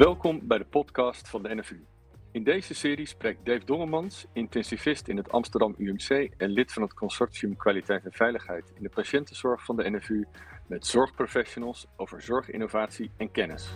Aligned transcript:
Welkom 0.00 0.40
bij 0.42 0.58
de 0.58 0.64
podcast 0.64 1.28
van 1.28 1.42
de 1.42 1.54
NFU. 1.54 1.84
In 2.32 2.44
deze 2.44 2.74
serie 2.74 3.06
spreekt 3.06 3.46
Dave 3.46 3.64
Dongemans, 3.64 4.26
intensivist 4.32 5.08
in 5.08 5.16
het 5.16 5.30
Amsterdam 5.30 5.74
UMC 5.78 6.30
en 6.36 6.50
lid 6.50 6.72
van 6.72 6.82
het 6.82 6.94
consortium 6.94 7.56
Kwaliteit 7.56 8.04
en 8.04 8.12
Veiligheid 8.12 8.72
in 8.74 8.82
de 8.82 8.88
patiëntenzorg 8.88 9.64
van 9.64 9.76
de 9.76 9.90
NFU, 9.90 10.26
met 10.66 10.86
zorgprofessionals 10.86 11.86
over 11.96 12.22
zorginnovatie 12.22 13.10
en 13.16 13.30
kennis. 13.30 13.68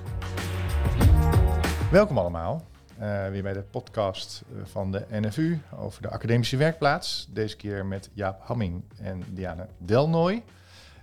Welkom 1.90 2.18
allemaal. 2.18 2.66
Uh, 3.00 3.28
weer 3.28 3.42
bij 3.42 3.52
de 3.52 3.62
podcast 3.62 4.42
eh, 4.52 4.64
van 4.64 4.92
de 4.92 5.06
NFU 5.10 5.58
over 5.76 6.02
de 6.02 6.10
academische 6.10 6.56
werkplaats. 6.56 7.28
Deze 7.30 7.56
keer 7.56 7.86
met 7.86 8.10
Jaap 8.12 8.40
Hamming 8.40 8.84
en 9.00 9.22
Diana 9.28 9.68
Delnoy, 9.78 10.42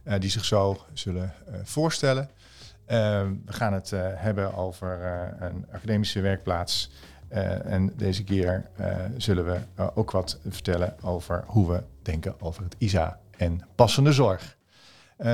uh, 0.08 0.20
die 0.20 0.30
zich 0.30 0.46
zo 0.46 0.78
zullen 0.94 1.34
voorstellen. 1.64 2.30
We 3.46 3.54
gaan 3.54 3.74
het 3.74 3.90
hebben 4.16 4.54
over 4.54 5.02
een 5.40 5.66
academische 5.72 6.22
werkplaats. 6.22 6.92
en 7.30 7.94
deze 7.96 8.24
keer 8.24 8.70
zullen 9.18 9.46
we 9.46 9.60
ook 9.96 10.12
wat 10.12 10.40
vertellen 10.48 10.96
over 11.04 11.44
hoe 11.48 11.72
we 11.72 11.84
denken 12.02 12.42
over 12.42 12.64
het 12.64 12.76
ISA 12.78 13.20
en 13.38 13.68
passende 13.76 14.12
zorg. 14.14 14.58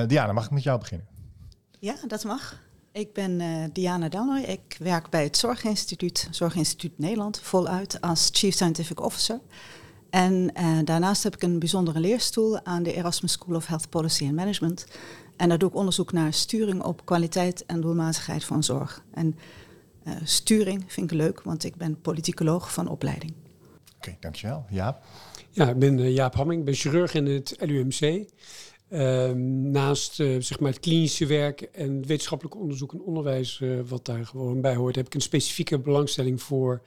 Diana, 0.07 0.31
mag 0.31 0.45
ik 0.45 0.51
met 0.51 0.63
jou 0.63 0.79
beginnen? 0.79 1.07
Ja, 1.79 1.95
dat 2.07 2.23
mag. 2.23 2.65
Ik 2.91 3.13
ben 3.13 3.41
Diana 3.73 4.09
Danoy. 4.09 4.41
Ik 4.41 4.77
werk 4.79 5.09
bij 5.09 5.23
het 5.23 5.37
Zorginstituut, 5.37 6.27
Zorginstituut 6.31 6.99
Nederland, 6.99 7.39
voluit 7.39 8.01
als 8.01 8.29
Chief 8.31 8.53
Scientific 8.53 9.01
Officer. 9.01 9.39
En 10.09 10.53
daarnaast 10.85 11.23
heb 11.23 11.35
ik 11.35 11.43
een 11.43 11.59
bijzondere 11.59 11.99
leerstoel 11.99 12.65
aan 12.65 12.83
de 12.83 12.93
Erasmus 12.93 13.31
School 13.31 13.55
of 13.55 13.67
Health 13.67 13.89
Policy 13.89 14.23
and 14.23 14.35
Management. 14.35 14.85
En 15.37 15.49
daar 15.49 15.57
doe 15.57 15.69
ik 15.69 15.75
onderzoek 15.75 16.11
naar 16.11 16.33
sturing 16.33 16.83
op 16.83 17.05
kwaliteit 17.05 17.65
en 17.65 17.81
doelmatigheid 17.81 18.43
van 18.43 18.63
zorg. 18.63 19.03
En 19.13 19.35
uh, 20.07 20.13
sturing 20.23 20.83
vind 20.87 21.11
ik 21.11 21.17
leuk, 21.17 21.41
want 21.41 21.63
ik 21.63 21.75
ben 21.75 22.01
politicoloog 22.01 22.73
van 22.73 22.87
opleiding. 22.87 23.31
Oké, 23.31 23.95
okay, 23.97 24.17
dankjewel. 24.19 24.65
Jaap? 24.69 25.03
Ja, 25.51 25.69
ik 25.69 25.79
ben 25.79 26.11
Jaap 26.13 26.35
Hamming, 26.35 26.59
ik 26.59 26.65
ben 26.65 26.73
chirurg 26.73 27.13
in 27.13 27.25
het 27.25 27.55
LUMC. 27.59 28.25
Ehm, 28.89 29.71
naast 29.71 30.19
uh, 30.19 30.41
zeg 30.41 30.59
maar 30.59 30.71
het 30.71 30.79
klinische 30.79 31.25
werk 31.25 31.61
en 31.61 32.05
wetenschappelijk 32.05 32.55
onderzoek 32.55 32.93
en 32.93 33.01
onderwijs, 33.01 33.59
uh, 33.59 33.79
wat 33.87 34.05
daar 34.05 34.25
gewoon 34.25 34.61
bij 34.61 34.75
hoort, 34.75 34.95
heb 34.95 35.05
ik 35.05 35.13
een 35.13 35.21
specifieke 35.21 35.79
belangstelling 35.79 36.41
voor 36.41 36.81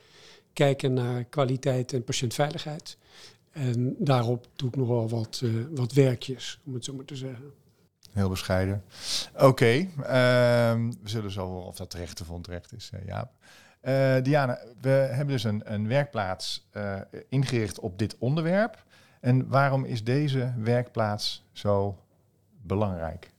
kijken 0.52 0.92
naar 0.92 1.24
kwaliteit 1.24 1.92
en 1.92 2.04
patiëntveiligheid. 2.04 2.96
En 3.50 3.94
daarop 3.98 4.46
doe 4.56 4.68
ik 4.68 4.76
nog 4.76 4.88
wel 4.88 5.08
wat, 5.08 5.40
uh, 5.44 5.64
wat 5.70 5.92
werkjes, 5.92 6.60
om 6.66 6.74
het 6.74 6.84
zo 6.84 6.94
maar 6.94 7.04
te 7.04 7.16
zeggen. 7.16 7.52
Heel 8.12 8.28
bescheiden. 8.28 8.84
Oké, 9.38 9.88
ehm, 10.02 10.90
we 11.02 11.08
zullen 11.08 11.30
zo 11.30 11.46
of 11.46 11.76
dat 11.76 11.90
terecht 11.90 12.20
of 12.20 12.30
onterecht 12.30 12.72
is, 12.72 12.90
Jaap. 13.06 13.30
Diana, 14.24 14.58
we 14.80 14.88
hebben 14.88 15.26
dus 15.26 15.44
een, 15.44 15.72
een 15.72 15.88
werkplaats 15.88 16.68
ingericht 17.28 17.78
op 17.78 17.98
dit 17.98 18.16
onderwerp. 18.18 18.84
En 19.20 19.48
waarom 19.48 19.84
is 19.84 20.04
deze 20.04 20.54
werkplaats 20.56 21.44
zo 21.52 21.98
belangrijk? 22.62 23.30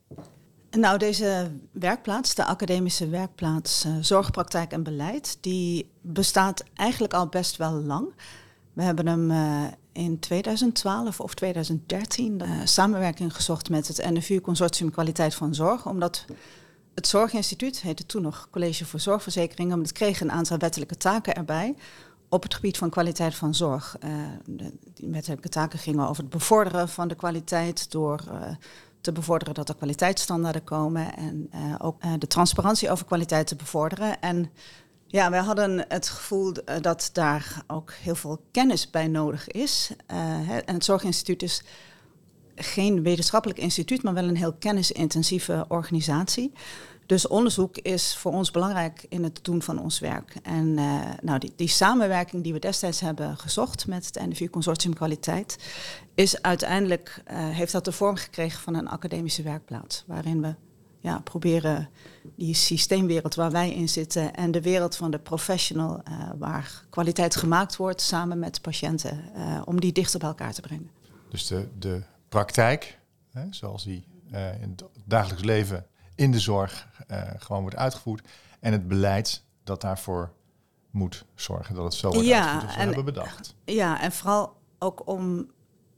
Nou, 0.72 0.98
deze 0.98 1.52
werkplaats, 1.72 2.36
de 2.36 2.46
academische 2.46 3.10
werkplaats 3.10 3.88
Zorgpraktijk 4.02 4.72
en 4.72 4.84
Beleid, 4.84 5.38
die 5.42 5.92
bestaat 6.02 6.64
eigenlijk 6.76 7.14
al 7.14 7.28
best 7.28 7.58
wel 7.58 7.72
lang. 7.72 8.14
We 8.74 8.84
hebben 8.84 9.08
hem 9.08 9.32
in 9.92 10.20
2012 10.20 11.20
of 11.20 11.34
2013 11.34 12.42
uh, 12.42 12.50
samenwerking 12.64 13.36
gezocht 13.36 13.70
met 13.70 13.88
het 13.88 14.10
NFU 14.10 14.42
Consortium 14.42 14.92
Kwaliteit 14.92 15.36
van 15.36 15.56
Zorg, 15.56 15.86
omdat 15.86 16.26
het 16.94 17.08
Zorginstituut, 17.08 17.82
heette 17.82 18.06
toen 18.06 18.22
nog 18.22 18.48
College 18.52 18.86
voor 18.86 19.00
Zorgverzekeringen, 19.00 19.80
het 19.80 19.92
kreeg 19.92 20.22
een 20.22 20.32
aantal 20.32 20.58
wettelijke 20.58 20.98
taken 20.98 21.36
erbij 21.36 21.76
op 22.30 22.44
het 22.44 22.54
gebied 22.54 22.78
van 22.78 22.90
kwaliteit 22.90 23.36
van 23.36 23.56
zorg. 23.56 23.98
Uh, 24.04 24.10
de, 24.46 24.74
die 24.94 25.10
wettelijke 25.10 25.50
taken 25.50 25.80
gingen 25.80 26.08
over 26.08 26.24
het 26.24 26.32
bevorderen 26.32 26.90
van 26.90 27.08
de 27.08 27.16
kwaliteit 27.16 27.92
door 27.92 28.24
uh, 28.28 28.42
te 29.02 29.12
bevorderen 29.12 29.54
dat 29.54 29.70
er 29.70 29.76
kwaliteitsstandaarden 29.76 30.64
komen 30.64 31.16
en 31.16 31.50
ook 31.80 32.02
de 32.20 32.28
transparantie 32.28 32.92
over 32.92 33.06
kwaliteit 33.06 33.48
te 33.48 33.56
bevorderen. 33.56 34.22
En 34.22 34.52
ja, 35.12 35.30
wij 35.30 35.40
hadden 35.40 35.86
het 35.88 36.10
gevoel 36.10 36.54
dat 36.82 37.10
daar 37.14 37.64
ook 37.68 37.92
heel 37.92 38.16
veel 38.16 38.42
kennis 38.52 38.90
bij 38.90 39.08
nodig 39.08 39.48
is. 39.48 39.92
Hè, 40.14 40.58
en 40.58 40.74
het 40.74 40.86
Zorginstituut 40.86 41.44
is 41.44 41.64
geen 42.56 43.04
wetenschappelijk 43.04 43.60
instituut, 43.60 44.04
maar 44.04 44.14
wel 44.14 44.28
een 44.28 44.38
heel 44.38 44.54
kennisintensieve 44.54 45.66
organisatie. 45.68 46.52
Dus 47.06 47.28
onderzoek 47.28 47.78
is 47.78 48.16
voor 48.18 48.32
ons 48.32 48.52
belangrijk 48.52 49.06
in 49.10 49.24
het 49.24 49.40
doen 49.42 49.62
van 49.62 49.80
ons 49.80 50.00
werk. 50.00 50.36
En 50.44 50.66
uh, 50.78 51.02
nou, 51.22 51.40
die, 51.40 51.54
die, 51.56 51.68
samenwerking 51.68 52.44
die 52.44 52.54
we 52.54 52.60
destijds 52.60 53.00
hebben 53.00 53.38
gezocht 53.38 53.88
met 53.88 54.06
het 54.06 54.30
NFU 54.30 54.50
Consortium 54.50 54.94
Kwaliteit, 54.94 55.58
is 56.16 56.42
uiteindelijk, 56.42 57.24
heeft 57.34 57.72
dat 57.72 57.86
de 57.86 57.92
vorm 57.92 58.16
gekregen 58.16 58.62
van 58.62 58.76
een 58.76 58.88
academische 58.88 59.44
werkplaats. 59.44 60.04
Waarin 60.08 60.42
we 60.42 60.56
ja, 61.02 61.20
proberen 61.20 61.90
die 62.36 62.54
systeemwereld 62.54 63.36
waar 63.36 63.52
wij 63.52 63.74
in 63.74 63.90
zitten 63.90 64.36
en 64.36 64.52
de 64.52 64.62
wereld 64.62 64.96
van 64.96 65.12
de 65.12 65.20
professional, 65.20 66.02
uh, 66.10 66.30
waar 66.38 66.84
kwaliteit 66.90 67.36
gemaakt 67.36 67.76
wordt 67.76 68.02
samen 68.02 68.40
met 68.40 68.62
patiënten, 68.62 69.24
om 69.66 69.80
die 69.80 69.92
dichter 69.92 70.20
bij 70.20 70.28
elkaar 70.28 70.54
te 70.54 70.62
brengen. 70.62 70.90
Dus 71.30 71.48
de, 71.48 71.68
de 71.80 72.02
praktijk, 72.30 73.00
hè, 73.32 73.44
zoals 73.50 73.84
die 73.84 74.04
in 74.62 74.70
het 74.76 74.84
dagelijks 75.06 75.44
leven 75.44 75.86
in 76.16 76.32
de 76.32 76.40
zorg 76.40 76.88
gewoon 77.38 77.62
wordt 77.62 77.76
uitgevoerd. 77.76 78.28
En 78.60 78.72
het 78.72 78.88
beleid 78.88 79.44
dat 79.64 79.82
daarvoor 79.82 80.32
moet 80.92 81.26
zorgen 81.36 81.76
dat 81.76 81.84
het 81.84 81.94
zo 81.94 82.10
wordt 82.10 82.28
ja, 82.28 82.38
uitgevoerd 82.38 82.66
als 82.66 82.76
we 82.76 82.80
en, 82.80 82.88
hebben 82.88 83.06
bedacht. 83.06 83.56
Ja, 83.66 84.02
en 84.02 84.12
vooral 84.12 84.58
ook 84.80 85.08
om 85.08 85.52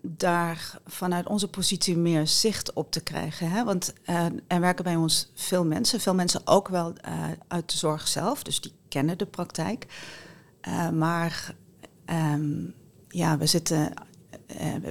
daar 0.06 0.78
vanuit 0.86 1.28
onze 1.28 1.47
positie 1.47 1.97
meer 1.97 2.28
zicht 2.28 2.74
op 2.74 2.91
te 2.91 3.02
krijgen. 3.02 3.50
Hè? 3.50 3.64
Want 3.64 3.94
uh, 4.06 4.25
er 4.47 4.59
werken 4.59 4.84
bij 4.84 4.96
ons 4.96 5.31
veel 5.36 5.66
mensen, 5.66 6.00
veel 6.00 6.16
mensen 6.16 6.41
ook 6.47 6.68
wel 6.68 6.94
uh, 7.08 7.24
uit 7.47 7.72
de 7.72 7.78
zorg 7.78 8.08
zelf, 8.08 8.44
dus 8.44 8.62
die 8.62 8.74
kennen 8.88 9.18
de 9.18 9.25
praktijk. 9.25 9.86
Uh, 10.68 10.90
maar 10.90 11.56
um, 12.06 12.74
ja, 13.08 13.38
we 13.38 13.46
zitten, 13.46 13.94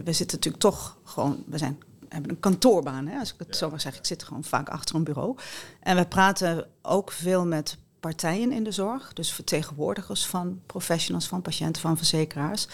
we 0.04 0.12
zitten 0.12 0.36
natuurlijk 0.36 0.62
toch 0.62 0.96
gewoon, 1.04 1.44
we 1.46 1.58
zijn 1.58 1.78
hebben 2.12 2.30
een 2.30 2.40
kantoorbaan, 2.40 3.06
hè, 3.06 3.18
als 3.18 3.32
ik 3.32 3.38
het 3.38 3.56
zo 3.56 3.70
maar 3.70 3.80
zeg. 3.80 3.96
Ik 3.96 4.06
zit 4.06 4.22
gewoon 4.22 4.44
vaak 4.44 4.68
achter 4.68 4.94
een 4.94 5.04
bureau. 5.04 5.36
En 5.80 5.96
we 5.96 6.06
praten 6.06 6.66
ook 6.82 7.12
veel 7.12 7.46
met 7.46 7.78
partijen 8.00 8.52
in 8.52 8.64
de 8.64 8.72
zorg, 8.72 9.12
dus 9.12 9.32
vertegenwoordigers 9.32 10.26
van 10.26 10.60
professionals, 10.66 11.28
van 11.28 11.42
patiënten, 11.42 11.82
van 11.82 11.96
verzekeraars. 11.96 12.68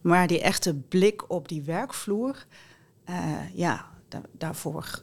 Maar 0.00 0.26
die 0.26 0.40
echte 0.40 0.74
blik 0.74 1.30
op 1.30 1.48
die 1.48 1.62
werkvloer, 1.62 2.46
uh, 3.10 3.54
ja, 3.54 3.86
da 4.08 4.20
daarvoor 4.32 5.02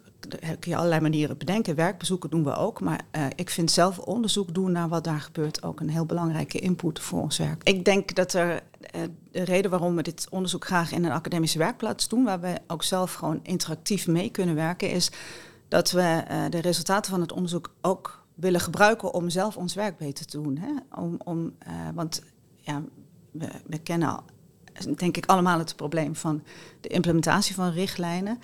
kun 0.59 0.71
je 0.71 0.75
allerlei 0.75 1.01
manieren 1.01 1.37
bedenken. 1.37 1.75
Werkbezoeken 1.75 2.29
doen 2.29 2.43
we 2.43 2.55
ook. 2.55 2.81
Maar 2.81 3.01
uh, 3.11 3.25
ik 3.35 3.49
vind 3.49 3.71
zelf 3.71 3.99
onderzoek 3.99 4.53
doen 4.53 4.71
naar 4.71 4.89
wat 4.89 5.03
daar 5.03 5.19
gebeurt 5.19 5.63
ook 5.63 5.79
een 5.79 5.89
heel 5.89 6.05
belangrijke 6.05 6.59
input 6.59 6.99
voor 6.99 7.21
ons 7.21 7.37
werk. 7.37 7.63
Ik 7.63 7.85
denk 7.85 8.15
dat 8.15 8.33
er 8.33 8.51
uh, 8.51 9.01
de 9.31 9.43
reden 9.43 9.71
waarom 9.71 9.95
we 9.95 10.01
dit 10.01 10.27
onderzoek 10.29 10.65
graag 10.65 10.91
in 10.91 11.05
een 11.05 11.11
academische 11.11 11.57
werkplaats 11.57 12.07
doen, 12.07 12.23
waar 12.23 12.39
we 12.39 12.59
ook 12.67 12.83
zelf 12.83 13.13
gewoon 13.13 13.39
interactief 13.43 14.07
mee 14.07 14.29
kunnen 14.29 14.55
werken, 14.55 14.91
is 14.91 15.11
dat 15.67 15.91
we 15.91 16.23
de 16.49 16.61
resultaten 16.61 17.11
van 17.11 17.21
het 17.21 17.31
onderzoek 17.31 17.73
ook 17.81 18.25
willen 18.35 18.59
gebruiken 18.59 19.13
om 19.13 19.29
zelf 19.29 19.57
ons 19.57 19.73
werk 19.73 19.97
beter 19.97 20.25
te 20.25 20.41
doen. 20.41 20.57
Hè? 20.57 20.99
Om, 21.01 21.19
om, 21.23 21.53
want 21.93 22.23
ja, 22.55 22.83
we, 23.31 23.47
we 23.65 23.77
kennen 23.77 24.19
denk 24.97 25.17
ik 25.17 25.25
allemaal 25.25 25.59
het 25.59 25.75
probleem 25.75 26.15
van 26.15 26.43
de 26.81 26.87
implementatie 26.87 27.55
van 27.55 27.71
richtlijnen 27.71 28.39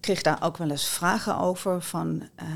kreeg 0.00 0.22
daar 0.22 0.42
ook 0.42 0.56
wel 0.56 0.70
eens 0.70 0.88
vragen 0.88 1.38
over 1.38 1.82
van, 1.82 2.22
uh, 2.42 2.46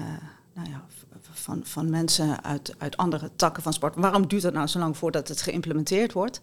nou 0.54 0.70
ja, 0.70 0.84
van, 1.32 1.60
van 1.64 1.90
mensen 1.90 2.44
uit, 2.44 2.74
uit 2.78 2.96
andere 2.96 3.30
takken 3.36 3.62
van 3.62 3.72
sport. 3.72 3.94
Waarom 3.96 4.28
duurt 4.28 4.42
het 4.42 4.54
nou 4.54 4.66
zo 4.66 4.78
lang 4.78 4.96
voordat 4.96 5.28
het 5.28 5.42
geïmplementeerd 5.42 6.12
wordt? 6.12 6.40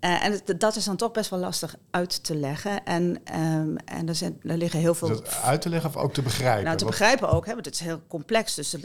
Uh, 0.00 0.24
en 0.24 0.32
het, 0.32 0.54
dat 0.60 0.76
is 0.76 0.84
dan 0.84 0.96
toch 0.96 1.12
best 1.12 1.30
wel 1.30 1.38
lastig 1.38 1.76
uit 1.90 2.24
te 2.24 2.36
leggen. 2.36 2.84
En, 2.84 3.02
um, 3.40 3.76
en 3.76 4.08
er, 4.08 4.14
zijn, 4.14 4.40
er 4.42 4.56
liggen 4.56 4.80
heel 4.80 4.94
veel. 4.94 5.22
Uit 5.42 5.60
te 5.60 5.68
leggen 5.68 5.90
of 5.90 5.96
ook 5.96 6.12
te 6.12 6.22
begrijpen? 6.22 6.64
Nou, 6.64 6.76
te 6.76 6.84
begrijpen 6.84 7.30
ook, 7.30 7.46
hè, 7.46 7.52
want 7.52 7.64
het 7.64 7.74
is 7.74 7.80
heel 7.80 8.00
complex. 8.08 8.54
Dus 8.54 8.72
er, 8.72 8.84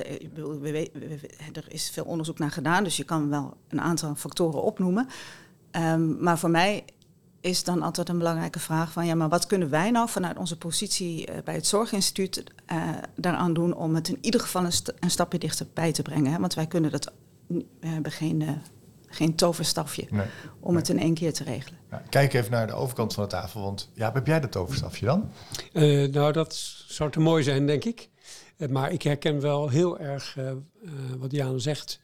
er 1.54 1.66
is 1.68 1.90
veel 1.90 2.04
onderzoek 2.04 2.40
naar 2.40 2.52
gedaan, 2.52 2.84
dus 2.84 2.98
je 2.98 3.04
kan 3.04 3.30
wel 3.30 3.58
een 3.68 3.82
aantal 3.82 4.16
factoren 4.16 4.62
opnoemen. 4.62 5.08
Um, 5.72 6.18
maar 6.24 6.40
voor 6.40 6.50
mij 6.50 6.86
is 7.48 7.64
dan 7.64 7.82
altijd 7.82 8.10
een 8.10 8.18
belangrijke 8.18 8.60
vraag 8.60 8.92
van 8.92 9.06
ja, 9.06 9.16
maar 9.16 9.30
wat 9.30 9.48
kunnen 9.48 9.70
wij 9.70 9.92
nou 9.92 10.10
vanuit 10.10 10.38
onze 10.38 10.58
positie 10.58 11.30
uh, 11.30 11.36
bij 11.44 11.54
het 11.54 11.68
Zorginstituut 11.68 12.44
uh, 12.72 12.88
daaraan 13.16 13.54
doen 13.54 13.74
om 13.74 13.96
het 13.96 14.08
in 14.08 14.18
ieder 14.22 14.42
geval 14.42 14.64
een, 14.64 14.72
st 14.72 14.94
een 15.00 15.10
stapje 15.10 15.40
dichterbij 15.40 15.92
te 15.92 16.02
brengen? 16.02 16.32
Hè? 16.32 16.40
Want 16.40 16.54
wij 16.54 16.68
kunnen 16.68 16.92
dat, 16.92 17.12
we 17.48 17.88
hebben 17.88 18.12
geen, 18.12 18.42
uh, 18.42 18.50
geen 19.08 19.36
toverstafje 19.36 20.06
nee, 20.10 20.26
om 20.60 20.70
nee. 20.70 20.82
het 20.82 20.90
in 20.90 21.00
één 21.00 21.14
keer 21.14 21.34
te 21.34 21.44
regelen. 21.44 21.80
Ja, 21.92 22.04
kijk 22.10 22.34
even 22.34 22.52
naar 22.52 22.68
de 22.68 22.74
overkant 22.74 23.14
van 23.14 23.24
de 23.24 23.30
tafel, 23.30 23.62
want 23.62 23.90
ja, 23.94 24.12
heb 24.14 24.28
jij 24.28 24.40
dat 24.40 24.52
toverstafje 24.52 25.06
dan? 25.06 25.32
nou, 26.12 26.32
dat 26.32 26.56
zou 26.88 27.12
te 27.12 27.20
mooi 27.20 27.44
zijn, 27.44 27.66
denk 27.66 27.84
ik. 27.84 28.10
maar 28.70 28.92
ik 28.92 29.02
herken 29.02 29.40
wel 29.42 29.70
heel 29.70 30.00
erg 30.00 30.38
wat 31.18 31.32
Jan 31.32 31.60
zegt 31.60 32.00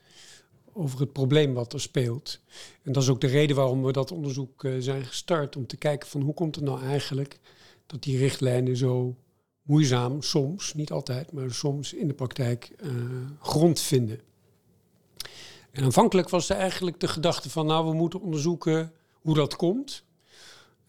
over 0.74 1.00
het 1.00 1.14
probleem 1.14 1.54
wat 1.54 1.74
er 1.74 1.82
speelt. 1.82 2.40
En 2.84 2.92
dat 2.92 3.04
is 3.04 3.10
ook 3.10 3.22
de 3.22 3.28
reden 3.28 3.56
waarom 3.56 3.84
we 3.84 3.92
dat 3.92 4.12
onderzoek 4.12 4.64
uh, 4.64 4.76
zijn 4.80 5.06
gestart. 5.06 5.56
Om 5.56 5.68
te 5.68 5.78
kijken 5.78 6.10
van 6.10 6.22
hoe 6.22 6.34
komt 6.34 6.56
het 6.56 6.64
nou 6.64 6.82
eigenlijk 6.84 7.40
dat 7.86 8.04
die 8.04 8.18
richtlijnen 8.18 8.78
zo 8.78 9.16
moeizaam, 9.64 10.22
soms, 10.22 10.74
niet 10.74 10.92
altijd, 10.92 11.32
maar 11.32 11.52
soms 11.52 11.94
in 11.94 12.08
de 12.08 12.14
praktijk 12.14 12.72
uh, 12.84 12.92
grond 13.40 13.80
vinden. 13.80 14.20
En 15.72 15.84
aanvankelijk 15.84 16.30
was 16.30 16.50
er 16.50 16.56
eigenlijk 16.56 17.00
de 17.00 17.08
gedachte 17.08 17.50
van, 17.50 17.66
nou, 17.66 17.90
we 17.90 17.94
moeten 17.94 18.22
onderzoeken 18.22 18.94
hoe 19.22 19.36
dat 19.36 19.56
komt. 19.56 20.04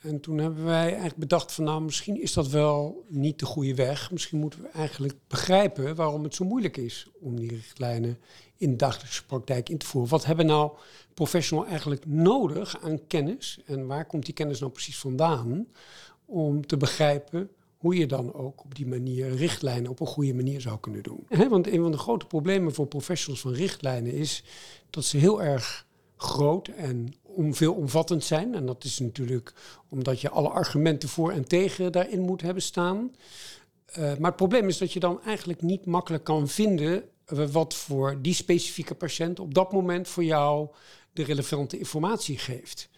En 0.04 0.20
toen 0.20 0.38
hebben 0.38 0.64
wij 0.64 0.88
eigenlijk 0.88 1.16
bedacht 1.16 1.52
van, 1.52 1.64
nou, 1.64 1.82
misschien 1.82 2.22
is 2.22 2.32
dat 2.32 2.48
wel 2.48 3.04
niet 3.08 3.38
de 3.38 3.46
goede 3.46 3.74
weg. 3.74 4.10
Misschien 4.10 4.38
moeten 4.38 4.62
we 4.62 4.68
eigenlijk 4.68 5.14
begrijpen 5.28 5.94
waarom 5.94 6.22
het 6.22 6.34
zo 6.34 6.44
moeilijk 6.44 6.76
is 6.76 7.06
om 7.20 7.36
die 7.36 7.48
richtlijnen 7.48 8.18
in 8.56 8.70
de 8.70 8.76
dagelijkse 8.76 9.26
praktijk 9.26 9.68
in 9.68 9.78
te 9.78 9.86
voeren. 9.86 10.10
Wat 10.10 10.24
hebben 10.24 10.46
nou 10.46 10.72
professionals 11.14 11.68
eigenlijk 11.68 12.06
nodig 12.06 12.82
aan 12.82 13.06
kennis? 13.06 13.58
En 13.66 13.86
waar 13.86 14.06
komt 14.06 14.24
die 14.24 14.34
kennis 14.34 14.60
nou 14.60 14.72
precies 14.72 14.98
vandaan? 14.98 15.66
Om 16.24 16.66
te 16.66 16.76
begrijpen 16.76 17.50
hoe 17.78 17.96
je 17.96 18.06
dan 18.06 18.34
ook 18.34 18.64
op 18.64 18.74
die 18.74 18.86
manier 18.86 19.34
richtlijnen 19.34 19.90
op 19.90 20.00
een 20.00 20.06
goede 20.06 20.34
manier 20.34 20.60
zou 20.60 20.78
kunnen 20.80 21.02
doen. 21.02 21.26
want 21.48 21.66
een 21.66 21.82
van 21.82 21.90
de 21.90 21.98
grote 21.98 22.26
problemen 22.26 22.74
voor 22.74 22.86
professionals 22.86 23.40
van 23.40 23.52
richtlijnen 23.52 24.12
is 24.12 24.44
dat 24.90 25.04
ze 25.04 25.16
heel 25.16 25.42
erg 25.42 25.86
groot 26.16 26.68
en 26.68 27.14
om 27.22 27.54
veelomvattend 27.54 28.24
zijn. 28.24 28.54
En 28.54 28.66
dat 28.66 28.84
is 28.84 28.98
natuurlijk 28.98 29.52
omdat 29.88 30.20
je 30.20 30.30
alle 30.30 30.48
argumenten 30.48 31.08
voor 31.08 31.32
en 31.32 31.48
tegen 31.48 31.92
daarin 31.92 32.20
moet 32.20 32.42
hebben 32.42 32.62
staan. 32.62 33.14
Uh, 33.90 33.96
maar 33.96 34.28
het 34.28 34.36
probleem 34.36 34.68
is 34.68 34.78
dat 34.78 34.92
je 34.92 35.00
dan 35.00 35.22
eigenlijk 35.22 35.62
niet 35.62 35.86
makkelijk 35.86 36.24
kan 36.24 36.48
vinden 36.48 37.02
uh, 37.32 37.46
wat 37.46 37.74
voor 37.74 38.18
die 38.22 38.34
specifieke 38.34 38.94
patiënt 38.94 39.40
op 39.40 39.54
dat 39.54 39.72
moment 39.72 40.08
voor 40.08 40.24
jou 40.24 40.68
de 41.12 41.24
relevante 41.24 41.78
informatie 41.78 42.38
geeft. 42.38 42.88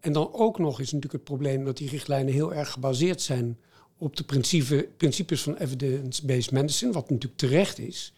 En 0.00 0.12
dan 0.12 0.32
ook 0.32 0.58
nog 0.58 0.80
is 0.80 0.92
natuurlijk 0.92 1.12
het 1.12 1.24
probleem 1.24 1.64
dat 1.64 1.76
die 1.76 1.88
richtlijnen 1.88 2.32
heel 2.32 2.54
erg 2.54 2.70
gebaseerd 2.70 3.22
zijn 3.22 3.58
op 3.98 4.16
de 4.16 4.24
principe, 4.24 4.88
principes 4.96 5.42
van 5.42 5.56
evidence-based 5.56 6.50
medicine, 6.50 6.92
wat 6.92 7.10
natuurlijk 7.10 7.40
terecht 7.40 7.78
is. 7.78 8.12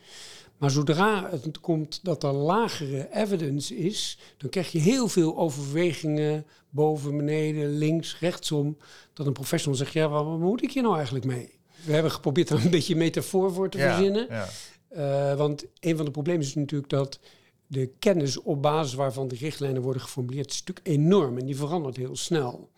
Maar 0.59 0.71
zodra 0.71 1.31
het 1.31 1.61
komt 1.61 2.01
dat 2.03 2.23
er 2.23 2.33
lagere 2.33 3.09
evidence 3.12 3.77
is, 3.77 4.19
dan 4.37 4.51
krijg 4.51 4.73
je 4.73 4.79
heel 4.79 5.09
veel 5.09 5.37
overwegingen 5.37 6.47
boven, 6.71 7.17
beneden, 7.17 7.79
links, 7.79 8.19
rechtsom. 8.19 8.77
Dat 9.12 9.27
een 9.27 9.33
professional 9.33 9.79
zegt, 9.79 9.93
ja, 9.93 10.09
wat, 10.09 10.39
moet 10.39 10.62
ik 10.62 10.73
hier 10.73 10.83
nou 10.83 10.97
eigenlijk 10.97 11.25
mee? 11.25 11.59
We 11.85 11.93
hebben 11.93 12.12
geprobeerd 12.12 12.51
er 12.51 12.65
een 12.65 12.71
beetje 12.71 12.97
metafoor 12.97 13.53
voor 13.53 13.69
te 13.69 13.79
verzinnen. 13.79 14.27
Ja. 14.29 14.49
Uh, 14.97 15.37
want 15.37 15.65
een 15.81 15.97
van 15.97 16.05
de 16.05 16.11
problemen 16.11 16.43
is 16.43 16.55
natuurlijk 16.55 16.91
dat 16.91 17.19
de 17.67 17.91
kennis 17.99 18.43
op 18.43 18.62
basis 18.62 18.95
waarvan 18.95 19.29
de 19.29 19.37
richtlijnen 19.37 19.83
worden 19.83 20.03
geformuleerd, 20.03 20.50
is 20.50 20.62
natuurlijk 20.65 20.87
enorm 20.87 21.39
en 21.39 21.47
die 21.47 21.57
verandert 21.57 21.97
heel 21.97 22.17
snel. 22.17 22.71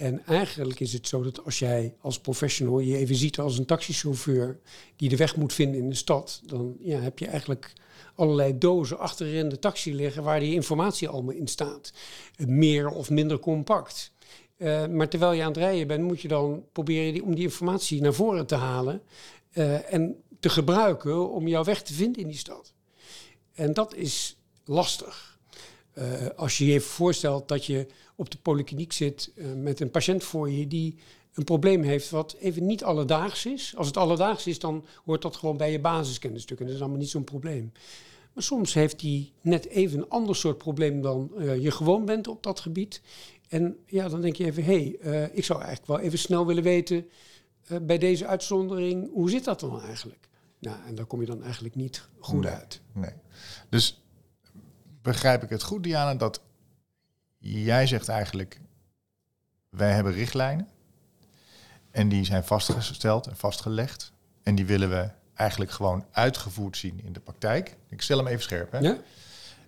En 0.00 0.26
eigenlijk 0.26 0.80
is 0.80 0.92
het 0.92 1.08
zo 1.08 1.22
dat 1.22 1.44
als 1.44 1.58
jij 1.58 1.94
als 2.00 2.20
professional 2.20 2.78
je 2.78 2.96
even 2.96 3.14
ziet 3.14 3.38
als 3.38 3.58
een 3.58 3.66
taxichauffeur 3.66 4.58
die 4.96 5.08
de 5.08 5.16
weg 5.16 5.36
moet 5.36 5.52
vinden 5.52 5.80
in 5.80 5.88
de 5.88 5.94
stad, 5.94 6.40
dan 6.46 6.76
ja, 6.78 7.00
heb 7.00 7.18
je 7.18 7.26
eigenlijk 7.26 7.72
allerlei 8.14 8.58
dozen 8.58 8.98
achterin 8.98 9.48
de 9.48 9.58
taxi 9.58 9.94
liggen 9.94 10.22
waar 10.22 10.40
die 10.40 10.54
informatie 10.54 11.08
allemaal 11.08 11.34
in 11.34 11.46
staat. 11.46 11.92
Meer 12.36 12.88
of 12.88 13.10
minder 13.10 13.38
compact. 13.38 14.12
Uh, 14.56 14.86
maar 14.86 15.08
terwijl 15.08 15.32
je 15.32 15.42
aan 15.42 15.48
het 15.48 15.56
rijden 15.56 15.86
bent, 15.86 16.04
moet 16.04 16.20
je 16.20 16.28
dan 16.28 16.64
proberen 16.72 17.22
om 17.22 17.34
die 17.34 17.44
informatie 17.44 18.00
naar 18.00 18.14
voren 18.14 18.46
te 18.46 18.54
halen 18.54 19.02
uh, 19.52 19.92
en 19.92 20.22
te 20.40 20.48
gebruiken 20.48 21.30
om 21.30 21.48
jouw 21.48 21.64
weg 21.64 21.82
te 21.82 21.94
vinden 21.94 22.22
in 22.22 22.28
die 22.28 22.38
stad. 22.38 22.72
En 23.52 23.72
dat 23.72 23.94
is 23.94 24.36
lastig. 24.64 25.38
Uh, 25.94 26.04
als 26.36 26.58
je 26.58 26.66
je 26.66 26.80
voorstelt 26.80 27.48
dat 27.48 27.64
je 27.64 27.86
op 28.20 28.30
de 28.30 28.38
polykliniek 28.38 28.92
zit 28.92 29.32
uh, 29.34 29.52
met 29.52 29.80
een 29.80 29.90
patiënt 29.90 30.24
voor 30.24 30.50
je 30.50 30.66
die 30.66 30.98
een 31.34 31.44
probleem 31.44 31.82
heeft 31.82 32.10
wat 32.10 32.36
even 32.40 32.66
niet 32.66 32.84
alledaags 32.84 33.46
is. 33.46 33.74
Als 33.76 33.86
het 33.86 33.96
alledaags 33.96 34.46
is, 34.46 34.58
dan 34.58 34.84
hoort 35.04 35.22
dat 35.22 35.36
gewoon 35.36 35.56
bij 35.56 35.72
je 35.72 35.80
basiskennisstukken. 35.80 36.66
En 36.66 36.72
dat 36.72 36.80
is 36.80 36.86
allemaal 36.86 37.02
niet 37.02 37.10
zo'n 37.10 37.24
probleem. 37.24 37.72
Maar 38.32 38.42
soms 38.42 38.74
heeft 38.74 39.00
hij 39.00 39.32
net 39.40 39.66
even 39.66 39.98
een 39.98 40.08
ander 40.08 40.36
soort 40.36 40.58
probleem 40.58 41.02
dan 41.02 41.30
uh, 41.38 41.62
je 41.62 41.70
gewoon 41.70 42.04
bent 42.04 42.28
op 42.28 42.42
dat 42.42 42.60
gebied. 42.60 43.02
En 43.48 43.76
ja, 43.86 44.08
dan 44.08 44.20
denk 44.20 44.36
je 44.36 44.44
even, 44.44 44.64
hé, 44.64 44.96
hey, 45.00 45.30
ik 45.32 45.44
zou 45.44 45.58
eigenlijk 45.62 45.88
wel 45.88 46.00
even 46.00 46.18
snel 46.18 46.46
willen 46.46 46.62
weten 46.62 47.08
bij 47.82 47.98
deze 47.98 48.26
uitzondering, 48.26 49.10
hoe 49.12 49.30
zit 49.30 49.44
dat 49.44 49.60
dan 49.60 49.80
eigenlijk? 49.80 50.28
Nou, 50.58 50.76
en 50.86 50.94
daar 50.94 51.06
kom 51.06 51.20
je 51.20 51.26
dan 51.26 51.42
eigenlijk 51.42 51.74
niet 51.74 52.08
goed 52.18 52.40
nee, 52.42 52.52
uit. 52.52 52.80
Nee. 52.92 53.12
Dus 53.68 54.02
begrijp 55.02 55.42
ik 55.42 55.48
het 55.48 55.62
goed, 55.62 55.82
Diana, 55.82 56.14
dat 56.14 56.40
jij 57.40 57.86
zegt 57.86 58.08
eigenlijk, 58.08 58.60
wij 59.68 59.92
hebben 59.92 60.12
richtlijnen 60.12 60.68
en 61.90 62.08
die 62.08 62.24
zijn 62.24 62.44
vastgesteld 62.44 63.26
en 63.26 63.36
vastgelegd 63.36 64.12
en 64.42 64.54
die 64.54 64.66
willen 64.66 64.90
we 64.90 65.10
eigenlijk 65.34 65.70
gewoon 65.70 66.04
uitgevoerd 66.10 66.76
zien 66.76 67.00
in 67.04 67.12
de 67.12 67.20
praktijk. 67.20 67.76
Ik 67.88 68.02
stel 68.02 68.16
hem 68.16 68.26
even 68.26 68.42
scherp. 68.42 68.72
Hè? 68.72 68.78
Ja? 68.78 68.96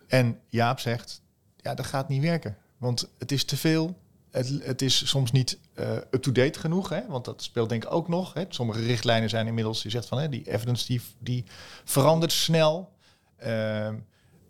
En 0.06 0.40
Jaap 0.48 0.80
zegt, 0.80 1.22
ja, 1.56 1.74
dat 1.74 1.86
gaat 1.86 2.08
niet 2.08 2.22
werken, 2.22 2.56
want 2.76 3.08
het 3.18 3.32
is 3.32 3.44
te 3.44 3.56
veel. 3.56 4.00
Het, 4.30 4.48
het 4.62 4.82
is 4.82 5.08
soms 5.08 5.32
niet 5.32 5.58
uh, 5.74 5.92
up-to-date 5.92 6.58
genoeg, 6.58 6.88
hè? 6.88 7.06
want 7.06 7.24
dat 7.24 7.42
speelt 7.42 7.68
denk 7.68 7.84
ik 7.84 7.92
ook 7.92 8.08
nog. 8.08 8.34
Hè? 8.34 8.44
Sommige 8.48 8.80
richtlijnen 8.80 9.28
zijn 9.28 9.46
inmiddels, 9.46 9.82
je 9.82 9.90
zegt 9.90 10.08
van, 10.08 10.18
hè, 10.18 10.28
die 10.28 10.50
evidence 10.50 10.86
die, 10.86 11.00
die 11.18 11.44
verandert 11.84 12.32
snel. 12.32 12.92
Uh, 13.46 13.88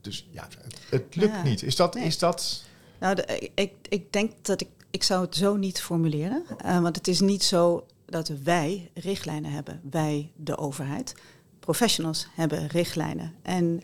dus 0.01 0.27
ja, 0.31 0.49
het, 0.63 0.79
het 0.91 1.17
lukt 1.17 1.35
ja. 1.35 1.43
niet. 1.43 1.63
Is 1.63 1.77
dat, 1.77 1.95
nee. 1.95 2.05
is 2.05 2.19
dat 2.19 2.65
nou, 3.03 3.17
ik, 3.55 3.73
ik 3.89 4.13
denk 4.13 4.45
dat 4.45 4.61
ik, 4.61 4.69
ik 4.91 5.03
zou 5.03 5.25
het 5.25 5.37
zo 5.37 5.57
niet 5.57 5.81
formuleren. 5.81 6.45
Uh, 6.65 6.81
want 6.81 6.97
het 6.97 7.09
is 7.09 7.21
niet 7.21 7.43
zo 7.43 7.87
dat 8.07 8.29
wij 8.29 8.91
richtlijnen 8.95 9.51
hebben, 9.51 9.81
wij 9.91 10.33
de 10.37 10.57
overheid. 10.57 11.15
Professionals 11.61 12.27
hebben 12.35 12.67
richtlijnen. 12.67 13.35
En, 13.43 13.83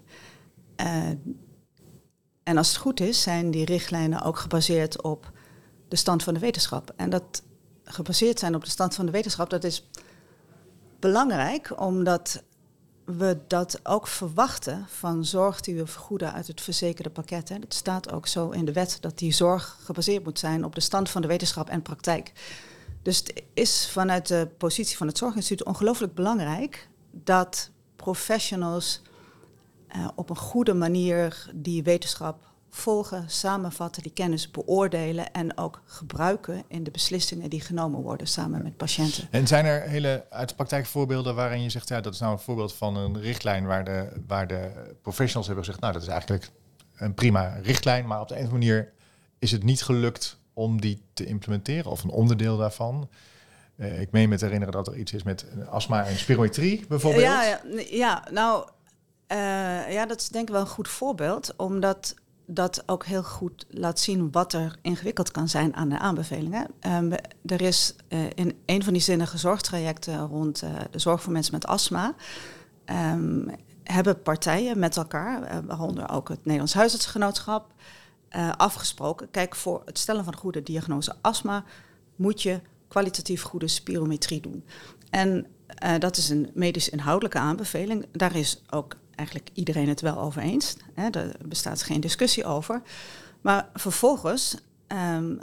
uh, 0.81 1.09
en 2.43 2.57
als 2.57 2.69
het 2.69 2.77
goed 2.77 3.01
is, 3.01 3.23
zijn 3.23 3.51
die 3.51 3.65
richtlijnen 3.65 4.23
ook 4.23 4.39
gebaseerd 4.39 5.03
op 5.03 5.33
de 5.89 5.97
stand 5.97 6.23
van 6.23 6.35
de 6.35 6.41
wetenschap. 6.41 6.93
En 6.97 7.11
dat 7.11 7.43
gebaseerd 7.85 8.39
zijn 8.39 8.55
op 8.55 8.65
de 8.65 8.71
stand 8.71 8.95
van 8.95 9.07
de 9.07 9.13
wetenschap, 9.13 9.51
dat 9.51 9.65
is 9.65 9.89
belangrijk, 10.99 11.81
omdat 11.81 12.43
we 13.17 13.39
dat 13.47 13.81
ook 13.83 14.07
verwachten 14.07 14.87
van 14.89 15.25
zorg 15.25 15.61
die 15.61 15.75
we 15.75 15.87
vergoeden 15.87 16.33
uit 16.33 16.47
het 16.47 16.61
verzekerde 16.61 17.11
pakket. 17.11 17.49
Het 17.49 17.75
staat 17.75 18.13
ook 18.13 18.27
zo 18.27 18.51
in 18.51 18.65
de 18.65 18.73
wet 18.73 18.99
dat 19.01 19.19
die 19.19 19.33
zorg 19.33 19.79
gebaseerd 19.85 20.25
moet 20.25 20.39
zijn 20.39 20.65
op 20.65 20.75
de 20.75 20.81
stand 20.81 21.11
van 21.11 21.23
de 21.23 21.29
wetenschap 21.29 21.69
en 21.69 21.83
praktijk. 21.83 22.33
Dus 23.03 23.19
het 23.19 23.43
is 23.55 23.91
vanuit 23.91 24.29
de 24.29 24.49
positie 24.59 24.97
van 24.97 25.07
het 25.07 25.19
Zorginstituut 25.19 25.67
ongelooflijk 25.67 26.15
belangrijk 26.15 26.89
dat 27.11 27.71
professionals 27.97 29.03
uh, 29.97 30.09
op 30.15 30.31
een 30.31 30.37
goede 30.37 30.75
manier 30.75 31.51
die 31.55 31.83
wetenschap 31.83 32.48
volgen, 32.71 33.31
samenvatten, 33.31 34.03
die 34.03 34.13
kennis 34.13 34.51
beoordelen 34.51 35.33
en 35.33 35.59
ook 35.59 35.83
gebruiken 35.85 36.63
in 36.69 36.85
de 36.85 36.91
beslissingen 36.91 37.51
die 37.51 37.61
genomen 37.61 38.01
worden 38.01 38.27
samen 38.27 38.63
met 38.63 38.77
patiënten. 38.77 39.29
En 39.31 39.47
zijn 39.47 39.65
er 39.65 39.83
hele 39.83 40.27
uit 40.31 40.49
de 40.49 40.55
praktijk 40.55 40.87
voorbeelden 40.87 41.35
waarin 41.35 41.63
je 41.63 41.71
zegt, 41.71 41.89
ja, 41.89 42.01
dat 42.01 42.15
is 42.15 42.21
nou 42.21 42.33
een 42.33 42.39
voorbeeld 42.39 42.73
van 42.73 42.97
een 42.97 43.21
richtlijn 43.21 43.67
waar 43.67 43.85
de, 43.85 44.09
waar 44.27 44.47
de 44.47 44.71
professionals 45.03 45.47
hebben 45.47 45.65
gezegd, 45.65 45.83
nou, 45.83 45.93
dat 45.93 46.03
is 46.03 46.09
eigenlijk 46.09 46.51
een 46.97 47.15
prima 47.15 47.59
richtlijn, 47.63 48.07
maar 48.07 48.21
op 48.21 48.29
de 48.29 48.39
een 48.39 48.51
manier 48.51 48.93
is 49.39 49.53
het 49.53 49.63
niet 49.63 49.83
gelukt 49.83 50.39
om 50.53 50.81
die 50.81 51.03
te 51.13 51.27
implementeren 51.27 51.91
of 51.91 52.03
een 52.03 52.11
onderdeel 52.11 52.57
daarvan. 52.57 53.09
Uh, 53.77 54.01
ik 54.01 54.11
meen 54.11 54.29
me 54.29 54.37
te 54.37 54.45
herinneren 54.45 54.75
dat 54.75 54.87
er 54.87 54.97
iets 54.97 55.13
is 55.13 55.23
met 55.23 55.47
astma 55.69 56.05
en 56.05 56.17
spirometrie 56.17 56.85
bijvoorbeeld. 56.89 57.25
Ja, 57.25 57.43
ja, 57.43 57.61
ja 57.91 58.25
nou, 58.31 58.69
uh, 59.33 59.93
ja, 59.93 60.07
dat 60.07 60.21
is 60.21 60.29
denk 60.29 60.49
ik 60.49 60.55
wel 60.55 60.61
een 60.61 60.67
goed 60.67 60.89
voorbeeld, 60.89 61.57
omdat 61.57 62.15
dat 62.51 62.83
ook 62.87 63.05
heel 63.05 63.23
goed 63.23 63.67
laat 63.71 64.01
zien 64.01 64.31
wat 64.31 64.53
er 64.53 64.79
ingewikkeld 64.83 65.31
kan 65.31 65.49
zijn 65.49 65.77
aan 65.77 65.89
de 65.89 65.99
aanbevelingen. 65.99 66.71
Um, 66.81 67.13
er 67.47 67.61
is 67.61 67.95
uh, 68.09 68.19
in 68.35 68.59
een 68.67 68.85
van 68.85 68.93
die 68.93 69.03
zinnige 69.03 69.39
zorgtrajecten 69.39 70.27
rond 70.27 70.63
uh, 70.63 70.71
de 70.91 70.99
zorg 70.99 71.23
voor 71.23 71.33
mensen 71.33 71.55
met 71.55 71.67
astma. 71.67 72.15
Um, 72.87 73.51
hebben 73.83 74.23
partijen 74.23 74.79
met 74.79 74.97
elkaar, 74.97 75.43
uh, 75.43 75.59
waaronder 75.67 76.11
ook 76.11 76.29
het 76.29 76.39
Nederlands 76.45 76.75
Huisartsgenootschap, 76.75 77.73
afgesproken. 78.57 79.31
Kijk, 79.31 79.55
voor 79.55 79.83
het 79.85 79.99
stellen 79.99 80.25
van 80.25 80.37
goede 80.37 80.63
diagnose 80.63 81.15
astma 81.21 81.65
moet 82.17 82.43
je 82.43 82.61
kwalitatief 82.89 83.43
goede 83.43 83.69
spirometrie 83.69 84.41
doen. 84.41 84.65
En 85.11 85.47
dat 85.99 86.17
is 86.17 86.29
een 86.29 86.51
medisch 86.55 86.89
inhoudelijke 86.89 87.39
aanbeveling. 87.39 88.07
Daar 88.13 88.37
is 88.37 88.63
ook 88.71 88.97
eigenlijk 89.19 89.51
iedereen 89.55 89.89
het 89.89 90.01
wel 90.01 90.19
over 90.19 90.43
eens. 90.43 90.77
Hè, 90.95 91.09
er 91.11 91.37
bestaat 91.45 91.83
geen 91.83 92.01
discussie 92.01 92.45
over. 92.45 92.83
Maar 93.41 93.69
vervolgens 93.75 94.57
um, 94.89 95.39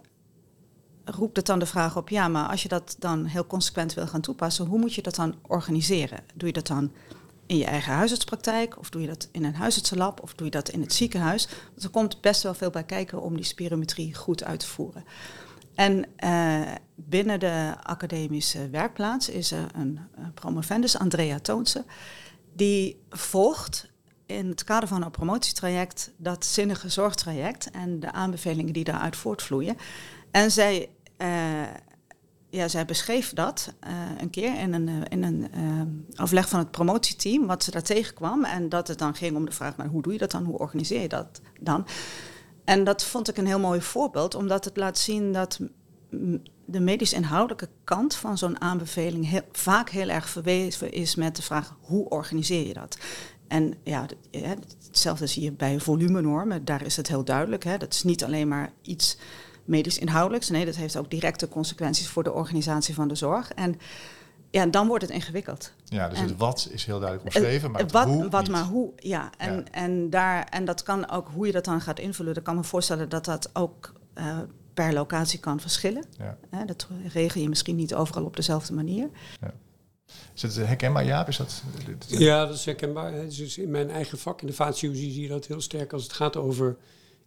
roept 1.06 1.38
het 1.38 1.46
dan 1.46 1.60
de 1.60 1.66
vraag 1.66 1.98
op: 1.98 2.10
ja, 2.10 2.28
maar 2.28 2.50
als 2.50 2.64
je 2.64 2.70
dat 2.70 2.96
dan 3.00 3.26
heel 3.26 3.48
consequent 3.48 3.94
wil 3.94 4.08
gaan 4.08 4.22
toepassen, 4.22 4.66
hoe 4.66 4.80
moet 4.80 4.94
je 4.94 5.02
dat 5.02 5.16
dan 5.16 5.36
organiseren? 5.48 6.20
Doe 6.34 6.48
je 6.48 6.54
dat 6.54 6.68
dan 6.68 6.92
in 7.46 7.58
je 7.58 7.66
eigen 7.66 7.94
huisartspraktijk, 7.94 8.80
of 8.80 8.90
doe 8.90 9.02
je 9.02 9.08
dat 9.08 9.28
in 9.32 9.44
een 9.44 9.56
huisartsenlab, 9.56 10.22
of 10.22 10.34
doe 10.34 10.46
je 10.46 10.52
dat 10.52 10.70
in 10.70 10.82
het 10.82 10.94
ziekenhuis. 10.94 11.48
Er 11.82 11.90
komt 11.90 12.22
best 12.22 12.44
wel 12.44 12.54
veel 12.54 12.70
bij 12.70 12.84
kijken 12.84 13.22
om 13.22 13.36
die 13.36 13.46
spirometrie 13.46 14.16
goed 14.16 14.44
uit 14.44 14.60
te 14.60 14.68
voeren. 14.68 15.04
En 15.76 16.06
uh, 16.20 16.72
binnen 16.96 17.40
de 17.40 17.74
academische 17.84 18.70
werkplaats 18.70 19.30
is 19.30 19.52
er 19.52 19.68
een, 19.74 20.00
promovendus, 20.34 20.98
Andrea 20.98 21.40
Toonse, 21.40 21.86
die 22.56 23.04
volgt 23.10 23.90
in 24.26 24.50
het 24.50 24.64
kader 24.64 24.88
van 24.88 25.04
een 25.04 25.12
promotietraject 25.12 26.12
dat 26.18 26.46
zinnige 26.46 26.90
zorgtraject 26.90 27.72
en 27.72 28.00
de 28.00 28.12
aanbevelingen 28.12 28.74
die 28.74 28.84
daaruit 28.84 29.16
voortvloeien. 29.16 29.78
En 30.32 30.52
zij, 30.52 30.90
uh, 31.18 31.28
ja, 32.50 32.68
zij 32.68 32.86
beschreef 32.86 33.34
dat 33.34 33.74
uh, 33.88 33.92
een 34.18 34.30
keer 34.30 34.60
in 34.60 34.74
een, 34.74 35.08
in 35.08 35.24
een 35.24 35.50
overleg 36.16 36.50
van 36.50 36.60
het 36.60 36.72
promotieteam, 36.72 37.46
wat 37.48 37.64
ze 37.64 37.72
daar 37.72 37.82
tegenkwam. 37.82 38.46
En 38.46 38.70
dat 38.70 38.88
het 38.88 38.98
dan 38.98 39.16
ging 39.16 39.36
om 39.36 39.46
de 39.46 39.52
vraag, 39.52 39.76
maar 39.76 39.88
hoe 39.88 40.02
doe 40.02 40.14
je 40.14 40.20
dat 40.20 40.32
dan? 40.32 40.44
Hoe 40.44 40.58
organiseer 40.58 41.02
je 41.02 41.08
dat 41.08 41.42
dan? 41.60 41.86
En 42.64 42.84
dat 42.84 43.04
vond 43.04 43.30
ik 43.30 43.38
een 43.38 43.46
heel 43.48 43.60
mooi 43.60 43.82
voorbeeld, 43.82 44.36
omdat 44.36 44.66
het 44.66 44.78
laat 44.78 44.98
zien 44.98 45.32
dat 45.32 45.60
de 46.66 46.80
medisch-inhoudelijke 46.80 47.70
kant 47.84 48.16
van 48.16 48.38
zo'n 48.38 48.62
aanbeveling 48.62 49.30
heel, 49.30 49.42
vaak 49.52 49.90
heel 49.90 50.10
erg 50.10 50.30
verweven 50.30 50.92
is 50.92 51.16
met 51.16 51.36
de 51.36 51.42
vraag 51.42 51.76
hoe 51.82 52.10
organiseer 52.10 52.68
je 52.68 52.74
dat? 52.74 52.98
En 53.48 53.74
ja, 53.84 54.06
hetzelfde 54.88 55.28
zie 55.28 55.44
je 55.44 55.52
bij 55.52 55.80
volumenormen, 55.80 56.66
daar 56.66 56.86
is 56.86 56.98
het 56.98 57.08
heel 57.08 57.24
duidelijk. 57.24 57.64
Hè. 57.64 57.78
Dat 57.78 57.94
is 57.94 58.04
niet 58.04 58.24
alleen 58.24 58.48
maar 58.48 58.72
iets 58.82 59.18
medisch 59.66 59.98
inhoudelijks, 59.98 60.50
nee, 60.50 60.66
dat 60.66 60.76
heeft 60.76 60.98
ook 60.98 61.10
directe 61.10 61.48
consequenties 61.48 62.08
voor 62.08 62.24
de 62.24 62.34
organisatie 62.34 62.94
van 62.94 63.08
de 63.08 63.16
zorg. 63.16 63.52
En 63.52 63.80
ja, 64.50 64.66
dan 64.66 64.88
wordt 64.88 65.04
het 65.04 65.14
ingewikkeld. 65.14 65.74
Ja, 65.84 66.10
dus 66.10 66.20
het 66.20 66.38
wat 66.38 66.68
is 66.72 66.86
heel 66.86 67.00
duidelijk 67.00 67.36
omschreven, 67.36 67.72
maar 67.72 67.88
wat, 67.88 68.06
hoe 68.06 68.30
wat 68.30 68.42
niet. 68.42 68.52
maar 68.52 68.64
hoe, 68.64 68.92
ja. 68.96 69.30
En, 69.38 69.56
Ja. 69.56 69.64
En, 69.72 70.10
daar, 70.10 70.44
en 70.44 70.66
dat 70.66 70.84
kan 70.84 71.10
ook, 71.10 71.30
hoe 71.34 71.46
je 71.46 71.52
dat 71.52 71.66
dan 71.66 71.82
gaat 71.82 72.00
invullen, 72.00 72.34
dat 72.34 72.44
kan 72.44 72.56
me 72.56 72.64
voorstellen 72.64 73.10
dat 73.10 73.26
dat 73.26 73.50
ook 73.54 73.94
eh, 74.14 74.40
per 74.76 74.94
locatie 74.94 75.40
kan 75.40 75.60
verschillen. 75.60 76.06
Ja. 76.18 76.38
Hè, 76.50 76.66
dat 76.66 76.88
regel 77.14 77.42
je 77.42 77.50
misschien 77.50 77.76
niet 77.76 77.94
overal 77.96 78.26
op 78.26 78.36
dezelfde 78.36 78.74
manier. 78.74 79.10
Is 80.36 80.42
het 80.42 80.56
herkenbaar, 80.56 81.06
Jaap? 81.06 81.28
Is 81.28 81.38
dat, 81.38 81.64
Ja, 82.08 82.46
dat 82.46 82.56
is 82.56 82.66
herkenbaar. 82.66 83.14
hè. 83.14 83.28
Dus 83.28 83.58
in 83.58 83.70
mijn 83.70 83.90
eigen 83.90 84.18
vak, 84.18 84.42
in 84.42 84.48
de 84.48 84.54
vaatchirurgie, 84.54 85.12
zie 85.12 85.22
je 85.22 85.28
dat 85.28 85.46
heel 85.46 85.62
sterk 85.62 85.94
als 85.94 86.04
het 86.04 86.14
gaat 86.14 86.36
over 86.36 86.78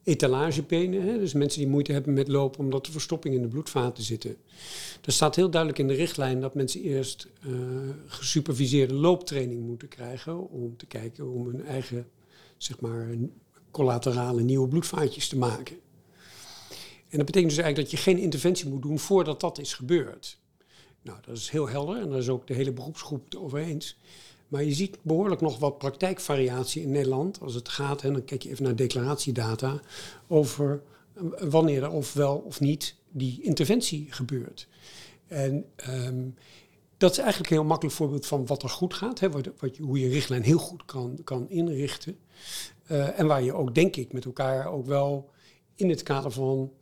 etalagepenen. 0.02 1.02
Hè? 1.02 1.18
Dus 1.18 1.32
mensen 1.32 1.60
die 1.60 1.68
moeite 1.68 1.92
hebben 1.92 2.12
met 2.14 2.28
lopen 2.28 2.60
omdat 2.60 2.86
er 2.86 2.92
verstoppingen 2.92 3.36
in 3.36 3.42
de 3.42 3.48
bloedvaten 3.48 4.02
zitten. 4.04 4.36
Er 5.04 5.12
staat 5.12 5.36
heel 5.36 5.50
duidelijk 5.50 5.80
in 5.80 5.88
de 5.88 5.94
richtlijn 5.94 6.40
dat 6.40 6.54
mensen 6.54 6.82
eerst 6.82 7.28
eh, 7.42 7.50
gesuperviseerde 8.06 8.94
looptraining 8.94 9.66
moeten 9.66 9.88
krijgen 9.88 10.50
om 10.50 10.76
te 10.76 10.86
kijken 10.86 11.32
om 11.32 11.46
hun 11.46 11.64
eigen, 11.66 12.06
zeg 12.56 12.80
maar, 12.80 13.06
collaterale 13.70 14.42
nieuwe 14.42 14.68
bloedvaatjes 14.68 15.28
te 15.28 15.38
maken. 15.38 15.76
En 17.08 17.16
dat 17.16 17.26
betekent 17.26 17.54
dus 17.54 17.62
eigenlijk 17.62 17.90
dat 17.90 17.90
je 17.90 18.10
geen 18.10 18.22
interventie 18.22 18.68
moet 18.68 18.82
doen 18.82 18.98
voordat 18.98 19.40
dat 19.40 19.58
is 19.58 19.74
gebeurd. 19.74 20.38
Nou, 21.02 21.18
dat 21.26 21.36
is 21.36 21.50
heel 21.50 21.68
helder 21.68 22.00
en 22.00 22.08
daar 22.08 22.18
is 22.18 22.28
ook 22.28 22.46
de 22.46 22.54
hele 22.54 22.72
beroepsgroep 22.72 23.24
het 23.24 23.36
over 23.36 23.58
eens. 23.58 23.98
Maar 24.48 24.64
je 24.64 24.72
ziet 24.72 24.98
behoorlijk 25.02 25.40
nog 25.40 25.58
wat 25.58 25.78
praktijkvariatie 25.78 26.82
in 26.82 26.90
Nederland 26.90 27.40
als 27.40 27.54
het 27.54 27.68
gaat, 27.68 28.02
en 28.02 28.12
dan 28.12 28.24
kijk 28.24 28.42
je 28.42 28.50
even 28.50 28.64
naar 28.64 28.76
declaratiedata, 28.76 29.80
over 30.26 30.82
eh, 31.14 31.22
wanneer 31.48 31.82
er 31.82 31.90
of 31.90 32.12
wel 32.12 32.36
of 32.36 32.60
niet 32.60 32.94
die 33.10 33.42
interventie 33.42 34.06
gebeurt. 34.10 34.68
En 35.26 35.64
ehm, 35.76 36.24
dat 36.96 37.10
is 37.10 37.18
eigenlijk 37.18 37.50
een 37.50 37.56
heel 37.56 37.66
makkelijk 37.66 37.96
voorbeeld 37.96 38.26
van 38.26 38.46
wat 38.46 38.62
er 38.62 38.68
goed 38.68 38.94
gaat, 38.94 39.20
hè, 39.20 39.30
wat, 39.30 39.48
hoe 39.78 40.00
je 40.00 40.08
richtlijn 40.08 40.42
heel 40.42 40.58
goed 40.58 40.84
kan, 40.84 41.18
kan 41.24 41.48
inrichten. 41.48 42.18
Eh, 42.86 43.18
en 43.18 43.26
waar 43.26 43.42
je 43.42 43.54
ook, 43.54 43.74
denk 43.74 43.96
ik, 43.96 44.12
met 44.12 44.24
elkaar 44.24 44.66
ook 44.66 44.86
wel 44.86 45.30
in 45.74 45.88
het 45.88 46.02
kader 46.02 46.30
van 46.30 46.72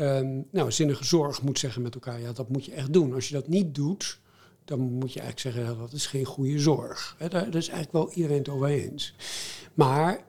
ehm, 0.00 0.40
nou, 0.50 0.72
zinnige 0.72 1.04
zorg 1.04 1.42
moet 1.42 1.58
zeggen 1.58 1.82
met 1.82 1.94
elkaar, 1.94 2.20
ja, 2.20 2.32
dat 2.32 2.48
moet 2.48 2.64
je 2.64 2.72
echt 2.72 2.92
doen. 2.92 3.14
Als 3.14 3.28
je 3.28 3.34
dat 3.34 3.48
niet 3.48 3.74
doet, 3.74 4.20
dan 4.64 4.80
moet 4.80 5.12
je 5.12 5.20
eigenlijk 5.20 5.56
zeggen, 5.56 5.78
dat 5.78 5.92
is 5.92 6.06
geen 6.06 6.24
goede 6.24 6.58
zorg. 6.58 7.14
Hè, 7.18 7.28
daar, 7.28 7.46
is 7.46 7.68
eigenlijk 7.68 7.92
wel 7.92 8.12
iedereen 8.12 8.38
het 8.38 8.48
over 8.48 8.66
eens. 8.66 9.14
Maar 9.74 10.24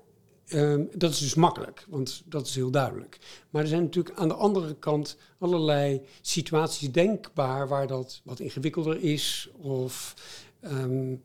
ehm, 0.48 0.84
dat 0.94 1.12
is 1.12 1.20
dus 1.20 1.36
makkelijk, 1.36 1.86
want 1.90 2.24
dat 2.26 2.48
is 2.48 2.56
heel 2.56 2.72
duidelijk. 2.72 3.18
Maar 3.50 3.62
er 3.62 3.68
zijn 3.68 3.84
natuurlijk 3.84 4.18
aan 4.18 4.28
de 4.28 4.34
andere 4.34 4.76
kant 4.76 5.18
allerlei 5.40 6.02
situaties 6.22 6.92
denkbaar 6.92 7.68
waar 7.68 7.88
dat 7.88 8.22
wat 8.24 8.40
ingewikkelder 8.40 9.04
is. 9.04 9.50
Of, 9.58 10.14
ehm, 10.60 11.16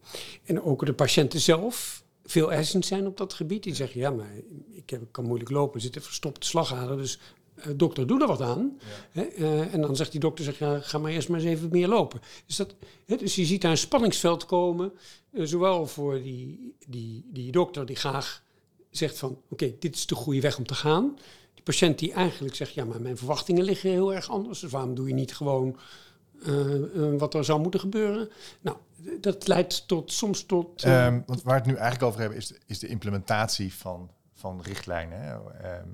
en 0.44 0.62
ook 0.62 0.86
de 0.86 0.94
patiënten 0.94 1.40
zelf 1.40 2.04
veel 2.24 2.52
eisend 2.52 2.86
zijn 2.86 3.06
op 3.06 3.16
dat 3.16 3.32
gebied. 3.32 3.62
Die 3.62 3.74
zeggen, 3.74 4.00
ja, 4.00 4.10
maar 4.10 4.32
ik 4.70 4.90
heb, 4.90 5.02
kan 5.10 5.24
moeilijk 5.24 5.50
lopen, 5.50 5.80
zit 5.80 5.96
een 5.96 6.02
verstopte 6.02 6.46
slagader, 6.46 6.96
dus 6.96 7.18
dokter, 7.76 8.06
doe 8.06 8.20
er 8.20 8.26
wat 8.26 8.40
aan. 8.40 8.78
Hè, 9.10 9.22
eh, 9.22 9.74
en 9.74 9.80
dan 9.80 9.96
zegt 9.96 10.10
die 10.10 10.20
dokter, 10.20 10.44
zeg, 10.44 10.58
ja, 10.58 10.80
ga 10.80 10.98
maar 10.98 11.10
eerst 11.10 11.28
maar 11.28 11.40
eens 11.40 11.48
even 11.48 11.68
meer 11.70 11.88
lopen. 11.88 12.20
Dus, 12.46 12.56
dat, 12.56 12.74
hè, 13.06 13.16
dus 13.16 13.34
je 13.34 13.44
ziet 13.44 13.62
daar 13.62 13.70
een 13.70 13.78
spanningsveld 13.78 14.46
komen, 14.46 14.92
eh, 15.32 15.44
zowel 15.44 15.86
voor 15.86 16.22
die, 16.22 16.74
die, 16.86 17.24
die 17.32 17.52
dokter 17.52 17.86
die 17.86 17.96
graag 17.96 18.42
zegt 18.90 19.18
van, 19.18 19.38
oké, 19.48 19.74
dit 19.78 19.94
is 19.94 20.06
de 20.06 20.14
goede 20.14 20.40
weg 20.40 20.58
om 20.58 20.66
te 20.66 20.74
gaan. 20.74 21.18
Die 21.54 21.62
patiënt 21.62 21.98
die 21.98 22.12
eigenlijk 22.12 22.54
zegt, 22.54 22.74
ja, 22.74 22.84
maar 22.84 23.00
mijn 23.00 23.16
verwachtingen 23.16 23.64
liggen 23.64 23.90
heel 23.90 24.14
erg 24.14 24.30
anders. 24.30 24.60
Dus 24.60 24.70
waarom 24.70 24.94
doe 24.94 25.08
je 25.08 25.14
niet 25.14 25.34
gewoon 25.34 25.76
eh, 26.44 26.74
eh, 26.74 27.18
wat 27.18 27.34
er 27.34 27.44
zou 27.44 27.60
moeten 27.60 27.80
gebeuren? 27.80 28.28
Nou, 28.60 28.76
dat 29.20 29.48
leidt 29.48 29.88
tot, 29.88 30.12
soms 30.12 30.42
tot... 30.46 30.82
eh, 30.82 31.06
Ehm, 31.06 31.20
want 31.26 31.42
waar 31.42 31.54
we 31.54 31.60
het 31.60 31.68
nu 31.70 31.74
eigenlijk 31.74 32.02
over 32.02 32.20
hebben, 32.20 32.38
is 32.38 32.46
de, 32.46 32.58
is 32.66 32.78
de 32.78 32.86
implementatie 32.86 33.74
van, 33.74 34.10
van 34.34 34.60
richtlijnen. 34.62 35.20
Hè? 35.20 35.34
Ehm, 35.34 35.88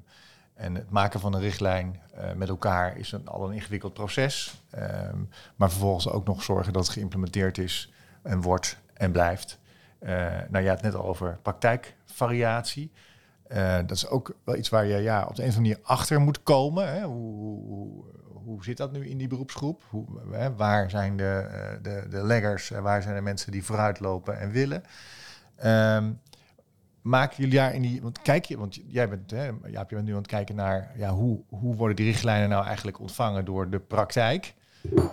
en 0.63 0.75
het 0.75 0.91
maken 0.91 1.21
van 1.21 1.35
een 1.35 1.41
richtlijn 1.41 2.01
eh, 2.15 2.33
met 2.33 2.49
elkaar 2.49 2.97
is 2.97 3.13
een, 3.13 3.29
al 3.29 3.49
een 3.49 3.55
ingewikkeld 3.55 3.93
proces. 3.93 4.63
Ehm, 4.71 5.19
maar 5.57 5.71
vervolgens 5.71 6.09
ook 6.09 6.27
nog 6.27 6.43
zorgen 6.43 6.73
dat 6.73 6.85
het 6.85 6.93
geïmplementeerd 6.93 7.59
is 7.59 7.93
en 8.23 8.41
wordt 8.41 8.79
en 8.95 9.13
blijft. 9.13 9.59
Eh 9.99 10.11
nou, 10.51 10.63
je 10.65 10.69
had 10.69 10.81
het 10.81 10.93
net 10.93 10.95
al 10.95 11.05
over 11.05 11.39
praktijkvariatie. 11.43 12.93
Eh, 13.49 13.77
dat 13.77 13.91
is 13.91 14.09
ook 14.09 14.37
wel 14.45 14.57
iets 14.57 14.69
waar 14.69 14.87
je 14.87 14.97
ja, 14.97 15.27
op 15.29 15.37
de 15.37 15.43
een 15.43 15.49
of 15.49 15.57
andere 15.57 15.75
manier 15.75 15.89
achter 15.89 16.21
moet 16.21 16.43
komen. 16.43 16.93
Hè? 16.93 17.03
Hoe, 17.03 17.63
hoe, 17.67 18.05
hoe, 18.45 18.65
zit 18.65 18.77
dat 18.77 18.93
nu 18.93 19.09
in 19.09 19.19
die 19.19 19.29
beroepsgroep? 19.29 19.83
Hoe, 19.89 20.07
hè, 20.31 20.55
waar 20.55 20.91
zijn 20.91 21.17
de, 21.17 21.49
de, 21.83 22.07
de 22.11 22.25
leggers? 22.25 22.71
en 22.71 22.83
Waar 22.83 23.03
zijn 23.03 23.15
de 23.15 23.21
mensen 23.21 23.53
die 23.53 23.65
vooruitlopen 23.65 24.39
en 24.39 24.51
willen? 24.51 24.83
Ehm, 25.57 26.11
maken 27.03 27.37
jullie 27.37 27.59
daar 27.59 27.75
in 27.75 27.83
die... 27.83 28.03
Want 28.03 28.23
kijk 28.23 28.45
je, 28.45 28.59
want 28.59 28.81
jij 28.87 29.09
bent, 29.09 29.31
hè, 29.31 29.51
Jaap, 29.67 29.89
je 29.89 29.95
bent 29.95 30.07
nu 30.07 30.13
aan 30.13 30.19
het 30.19 30.27
kijken 30.27 30.55
naar... 30.55 30.93
Ja, 30.97 31.11
hoe, 31.11 31.41
hoe 31.49 31.75
worden 31.75 31.97
die 31.97 32.07
richtlijnen 32.07 32.49
nou 32.49 32.65
eigenlijk 32.67 33.01
ontvangen 33.01 33.45
door 33.45 33.71
de 33.71 33.79
praktijk? 33.79 34.55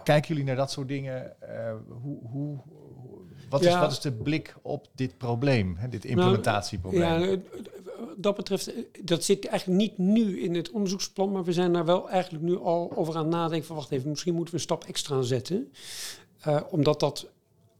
Kijken 0.03 0.27
jullie 0.27 0.43
naar 0.43 0.55
dat 0.55 0.72
soort 0.72 0.88
dingen? 0.88 1.41
Eh, 1.41 1.74
hoe, 2.01 2.17
hoe, 2.24 2.58
wat, 3.50 3.65
is, 3.65 3.75
wat 3.75 3.91
is 3.91 4.00
de 4.00 4.12
blik 4.12 4.55
op 4.62 4.88
dit 4.96 5.17
probleem, 5.17 5.75
hè, 5.77 5.89
dit 5.89 6.05
implementatieprobleem? 6.05 7.22
Ja, 7.22 7.38
dat 8.17 8.36
betreft, 8.36 8.72
dat 9.03 9.24
zit 9.24 9.46
eigenlijk 9.46 9.79
niet 9.79 9.98
nu 9.98 10.41
in 10.41 10.55
het 10.55 10.72
onderzoeksplan, 10.72 11.31
maar 11.31 11.43
we 11.43 11.53
zijn 11.53 11.74
daar 11.74 11.86
wel 11.86 12.10
eigenlijk 12.10 12.43
nu 12.43 12.58
al 12.58 12.91
over 12.96 13.15
aan 13.15 13.24
het 13.24 13.34
nadenken 13.34 13.67
van 13.67 13.75
wacht 13.75 13.91
even, 13.91 14.10
misschien 14.10 14.34
moeten 14.34 14.53
we 14.53 14.60
een 14.60 14.65
stap 14.65 14.84
extra 14.84 15.22
zetten. 15.22 15.72
Eh, 16.39 16.62
omdat 16.69 17.00
dat 17.00 17.27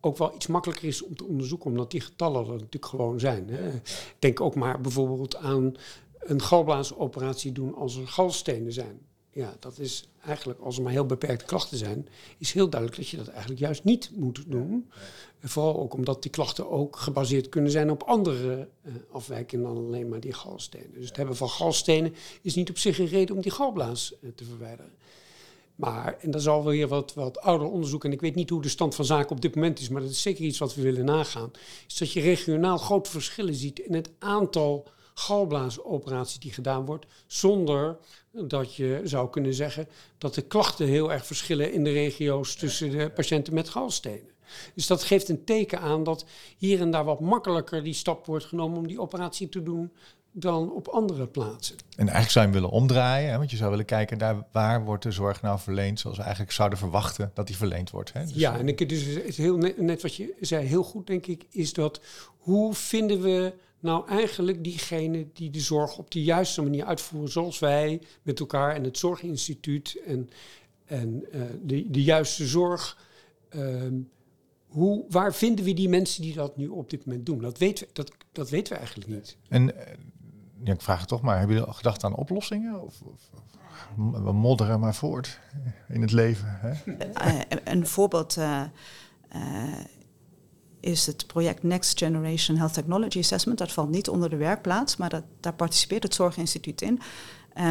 ook 0.02 0.18
wel 0.18 0.36
iets 0.36 0.48
makkelijker 0.48 0.88
is 0.88 1.02
om 1.02 1.16
te 1.16 1.26
onderzoeken, 1.26 1.70
omdat 1.70 1.92
die 1.92 2.02
getallen 2.02 2.46
er 2.46 2.52
natuurlijk 2.52 2.86
gewoon 2.86 3.20
zijn. 3.20 3.50
Hè. 3.50 3.72
Denk 4.20 4.42
ook 4.42 4.56
maar 4.56 4.82
bijvoorbeeld 4.82 5.36
aan 5.36 5.76
een 6.20 6.42
galblaasoperatie 6.42 7.52
doen 7.52 7.76
als 7.76 7.96
er 7.96 8.08
galstenen 8.08 8.74
zijn. 8.74 9.00
Ja, 9.32 9.56
dat 9.60 9.80
is 9.80 10.10
eigenlijk, 10.26 10.60
als 10.60 10.78
er 10.78 10.84
maar 10.84 10.92
heel 10.92 11.06
beperkte 11.06 11.46
klachten 11.46 11.78
zijn, 11.78 12.08
is 12.38 12.52
heel 12.52 12.70
duidelijk 12.70 13.02
dat 13.02 13.10
je 13.10 13.18
dat 13.18 13.28
eigenlijk 13.28 13.60
juist 13.60 13.84
niet 13.84 14.12
moet 14.16 14.44
doen. 14.48 14.92
En 15.40 15.50
Vooral 15.50 15.80
ook 15.80 15.94
omdat 15.94 16.22
die 16.22 16.32
klachten 16.32 16.70
ook 16.70 16.96
gebaseerd 16.96 17.50
kunnen 17.50 17.72
zijn 17.72 17.92
op 17.92 18.04
andere 18.04 18.68
eh, 18.82 18.94
afwijkingen 19.12 19.66
dan 19.66 19.86
alleen 19.86 20.10
maar 20.10 20.20
die 20.20 20.34
galstenen. 20.34 20.94
Dus 20.94 21.08
het 21.08 21.18
hebben 21.18 21.36
van 21.36 21.50
galstenen 21.50 22.16
is 22.42 22.56
niet 22.56 22.70
op 22.70 22.78
zich 22.78 23.00
een 23.00 23.08
reden 23.08 23.36
om 23.36 23.42
die 23.42 23.52
galblaas 23.52 24.14
eh, 24.22 24.30
te 24.36 24.46
verwijderen. 24.46 24.92
Maar, 25.80 26.18
en 26.20 26.32
dat 26.32 26.42
is 26.42 26.48
alweer 26.48 26.88
wat, 26.88 27.14
wat 27.14 27.40
ouder 27.40 27.68
onderzoek, 27.68 28.06
en 28.06 28.12
ik 28.12 28.22
weet 28.22 28.36
niet 28.36 28.50
hoe 28.50 28.62
de 28.62 28.70
stand 28.70 28.96
van 28.96 29.06
zaken 29.06 29.32
op 29.32 29.42
dit 29.42 29.56
moment 29.56 29.80
is, 29.80 29.90
maar 29.90 30.02
dat 30.02 30.10
is 30.10 30.22
zeker 30.22 30.46
iets 30.46 30.58
wat 30.58 30.76
we 30.76 30.82
willen 30.82 31.06
nagaan, 31.06 31.52
is 31.88 31.98
dat 31.98 32.12
je 32.12 32.22
regionaal 32.22 32.78
grote 32.78 33.10
verschillen 33.10 33.56
ziet 33.56 33.80
in 33.80 33.94
het 33.94 34.10
aantal 34.20 34.88
galblaasoperaties 35.14 36.40
die 36.40 36.54
gedaan 36.54 36.86
wordt, 36.86 37.06
zonder 37.28 37.98
dat 38.32 38.76
je 38.76 39.02
zou 39.04 39.30
kunnen 39.30 39.54
zeggen 39.54 39.88
dat 40.18 40.34
de 40.34 40.42
klachten 40.42 40.88
heel 40.88 41.12
erg 41.12 41.26
verschillen 41.26 41.74
in 41.74 41.84
de 41.84 41.92
regio's 41.92 42.56
tussen 42.56 42.92
de 42.92 43.10
patiënten 43.10 43.54
met 43.54 43.70
galstenen. 43.70 44.30
Dus 44.76 44.88
dat 44.88 45.04
geeft 45.04 45.30
een 45.30 45.44
teken 45.44 45.80
aan 45.80 46.04
dat 46.04 46.26
hier 46.58 46.80
en 46.80 46.92
daar 46.92 47.06
wat 47.06 47.20
makkelijker 47.20 47.84
die 47.84 47.94
stap 47.94 48.26
wordt 48.26 48.46
genomen 48.46 48.78
om 48.78 48.88
die 48.88 49.02
operatie 49.02 49.50
te 49.50 49.64
doen 49.64 49.92
dan 50.40 50.72
op 50.72 50.88
andere 50.88 51.28
plaatsen. 51.28 51.76
En 51.76 52.08
eigenlijk 52.08 52.30
zou 52.30 52.46
je 52.46 52.52
hem 52.52 52.62
willen 52.62 52.78
omdraaien, 52.78 53.30
hè? 53.30 53.38
want 53.38 53.52
je 53.52 53.58
zou 53.58 53.70
willen 53.70 53.86
kijken 53.86 54.18
daar 54.18 54.46
waar 54.52 54.86
wordt 54.86 55.04
de 55.04 55.12
zorg 55.12 55.42
nou 55.42 55.60
verleend 55.60 56.00
zoals 56.00 56.18
we 56.18 56.24
eigenlijk 56.24 56.54
zouden 56.54 56.78
verwachten 56.78 57.32
dat 57.34 57.48
die 57.48 57.58
verleend 57.58 57.90
wordt. 57.90 58.14
Hè? 58.14 58.24
Dus, 58.24 58.34
ja, 58.34 58.54
eh, 58.54 58.60
en 58.60 58.68
ik, 58.68 58.90
dus 58.90 59.06
het 59.06 59.24
is 59.24 59.38
heel 59.38 59.58
net, 59.58 59.78
net 59.78 60.02
wat 60.02 60.16
je 60.16 60.36
zei, 60.40 60.66
heel 60.66 60.84
goed 60.84 61.08
denk 61.08 61.26
ik, 61.26 61.46
is 61.50 61.74
dat 61.74 62.02
hoe 62.38 62.74
vinden 62.74 63.22
we 63.22 63.54
nou 63.80 64.08
eigenlijk 64.08 64.64
diegene 64.64 65.28
die 65.34 65.50
de 65.50 65.60
zorg 65.60 65.98
op 65.98 66.12
de 66.12 66.24
juiste 66.24 66.62
manier 66.62 66.86
uitvoeren, 66.86 67.32
zoals 67.32 67.60
wij 67.60 68.02
met 68.22 68.40
elkaar 68.40 68.76
en 68.76 68.84
het 68.84 68.98
Zorginstituut 68.98 70.02
en, 70.06 70.30
en 70.86 71.26
uh, 71.34 71.42
de, 71.64 71.92
de 71.92 72.04
juiste 72.04 72.48
zorg. 72.48 73.08
Ehm, 73.50 73.96
hoe, 74.68 75.06
waar 75.10 75.34
vinden 75.34 75.66
we 75.66 75.74
die 75.74 75.90
mensen 75.90 76.22
die 76.22 76.34
dat 76.34 76.58
nu 76.58 76.68
op 76.68 76.90
dit 76.90 77.06
moment 77.06 77.26
doen? 77.26 77.42
Dat 77.42 77.58
weten 77.58 77.88
we, 77.88 77.94
dat, 77.94 78.12
dat 78.32 78.50
weten 78.50 78.74
we 78.74 78.80
eigenlijk 78.80 79.10
niet. 79.10 79.38
En 79.50 79.64
uh, 79.64 79.72
ja, 80.64 80.74
ik 80.74 80.82
vraag 80.82 81.00
het 81.00 81.08
toch 81.08 81.22
maar, 81.22 81.38
hebben 81.38 81.56
jullie 81.56 81.72
al 81.72 81.78
gedacht 81.78 82.04
aan 82.04 82.16
oplossingen? 82.16 82.82
Of, 82.82 83.02
of, 83.02 83.30
we 83.96 84.32
modderen 84.32 84.80
maar 84.80 84.96
voort 84.96 85.40
in 85.88 86.02
het 86.02 86.12
leven. 86.12 86.60
Hè? 86.62 86.74
Uh, 87.28 87.42
een 87.64 87.88
voorbeeld 87.88 88.38
uh, 88.38 88.62
is 90.80 91.06
het 91.06 91.28
project 91.28 91.64
Next 91.64 91.98
Generation 91.98 92.58
Health 92.58 92.74
Technology 92.74 93.20
Assessment. 93.20 93.58
Dat 93.58 93.72
valt 93.72 93.90
niet 93.90 94.10
onder 94.10 94.30
de 94.30 94.36
werkplaats, 94.36 94.98
maar 94.98 95.10
dat, 95.10 95.24
daar 95.40 95.54
participeert 95.54 96.04
het 96.04 96.16
Zorginstituut 96.16 96.82
in. 96.82 97.00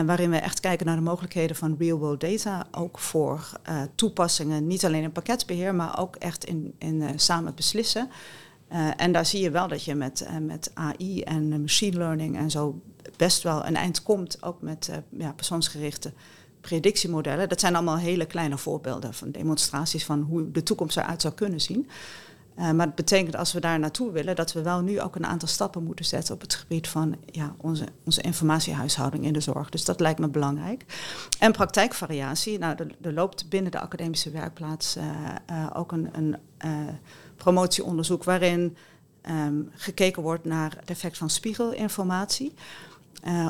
Waarin 0.06 0.30
we 0.30 0.36
echt 0.36 0.60
kijken 0.60 0.86
naar 0.86 0.96
de 0.96 1.02
mogelijkheden 1.02 1.56
van 1.56 1.76
real-world 1.78 2.20
data, 2.20 2.66
ook 2.70 2.98
voor 2.98 3.50
toepassingen, 3.94 4.66
niet 4.66 4.84
alleen 4.84 5.02
in 5.02 5.12
pakketbeheer, 5.12 5.74
maar 5.74 5.98
ook 5.98 6.16
echt 6.16 6.44
in, 6.44 6.74
in 6.78 7.18
samen 7.20 7.54
beslissen. 7.54 8.10
En 8.96 9.12
daar 9.12 9.26
zie 9.26 9.42
je 9.42 9.50
wel 9.50 9.68
dat 9.68 9.84
je 9.84 9.94
met, 9.94 10.28
met 10.40 10.70
AI 10.74 11.22
en 11.22 11.60
machine 11.60 11.96
learning 11.96 12.36
en 12.36 12.50
zo 12.50 12.80
best 13.16 13.42
wel 13.42 13.66
een 13.66 13.76
eind 13.76 14.02
komt, 14.02 14.42
ook 14.42 14.62
met 14.62 14.90
ja, 15.10 15.32
persoonsgerichte 15.32 16.12
predictiemodellen. 16.60 17.48
Dat 17.48 17.60
zijn 17.60 17.74
allemaal 17.74 17.98
hele 17.98 18.26
kleine 18.26 18.58
voorbeelden 18.58 19.14
van 19.14 19.30
demonstraties 19.30 20.04
van 20.04 20.20
hoe 20.20 20.50
de 20.50 20.62
toekomst 20.62 20.96
eruit 20.96 21.20
zou 21.20 21.34
kunnen 21.34 21.60
zien. 21.60 21.88
Maar 22.58 22.86
het 22.86 22.94
betekent 22.94 23.36
als 23.36 23.52
we 23.52 23.60
daar 23.60 23.78
naartoe 23.78 24.12
willen, 24.12 24.36
dat 24.36 24.52
we 24.52 24.62
wel 24.62 24.80
nu 24.80 25.00
ook 25.00 25.16
een 25.16 25.26
aantal 25.26 25.48
stappen 25.48 25.84
moeten 25.84 26.04
zetten 26.04 26.34
op 26.34 26.40
het 26.40 26.54
gebied 26.54 26.88
van 26.88 27.16
ja, 27.26 27.54
onze, 27.56 27.84
onze 28.04 28.20
informatiehuishouding 28.20 29.24
in 29.24 29.32
de 29.32 29.40
zorg. 29.40 29.68
Dus 29.68 29.84
dat 29.84 30.00
lijkt 30.00 30.18
me 30.18 30.28
belangrijk. 30.28 30.84
En 31.38 31.52
praktijkvariatie. 31.52 32.58
Nou, 32.58 32.76
er, 33.02 33.12
loopt 33.12 33.48
binnen 33.48 33.72
de 33.72 33.80
academische 33.80 34.30
werkplaats 34.30 34.96
ook 35.74 35.92
een, 35.92 36.08
een 36.12 36.36
promotieonderzoek 37.38 38.24
waarin 38.24 38.76
um, 39.30 39.70
gekeken 39.74 40.22
wordt 40.22 40.44
naar 40.44 40.76
het 40.80 40.90
effect 40.90 41.18
van 41.18 41.30
spiegelinformatie. 41.30 42.52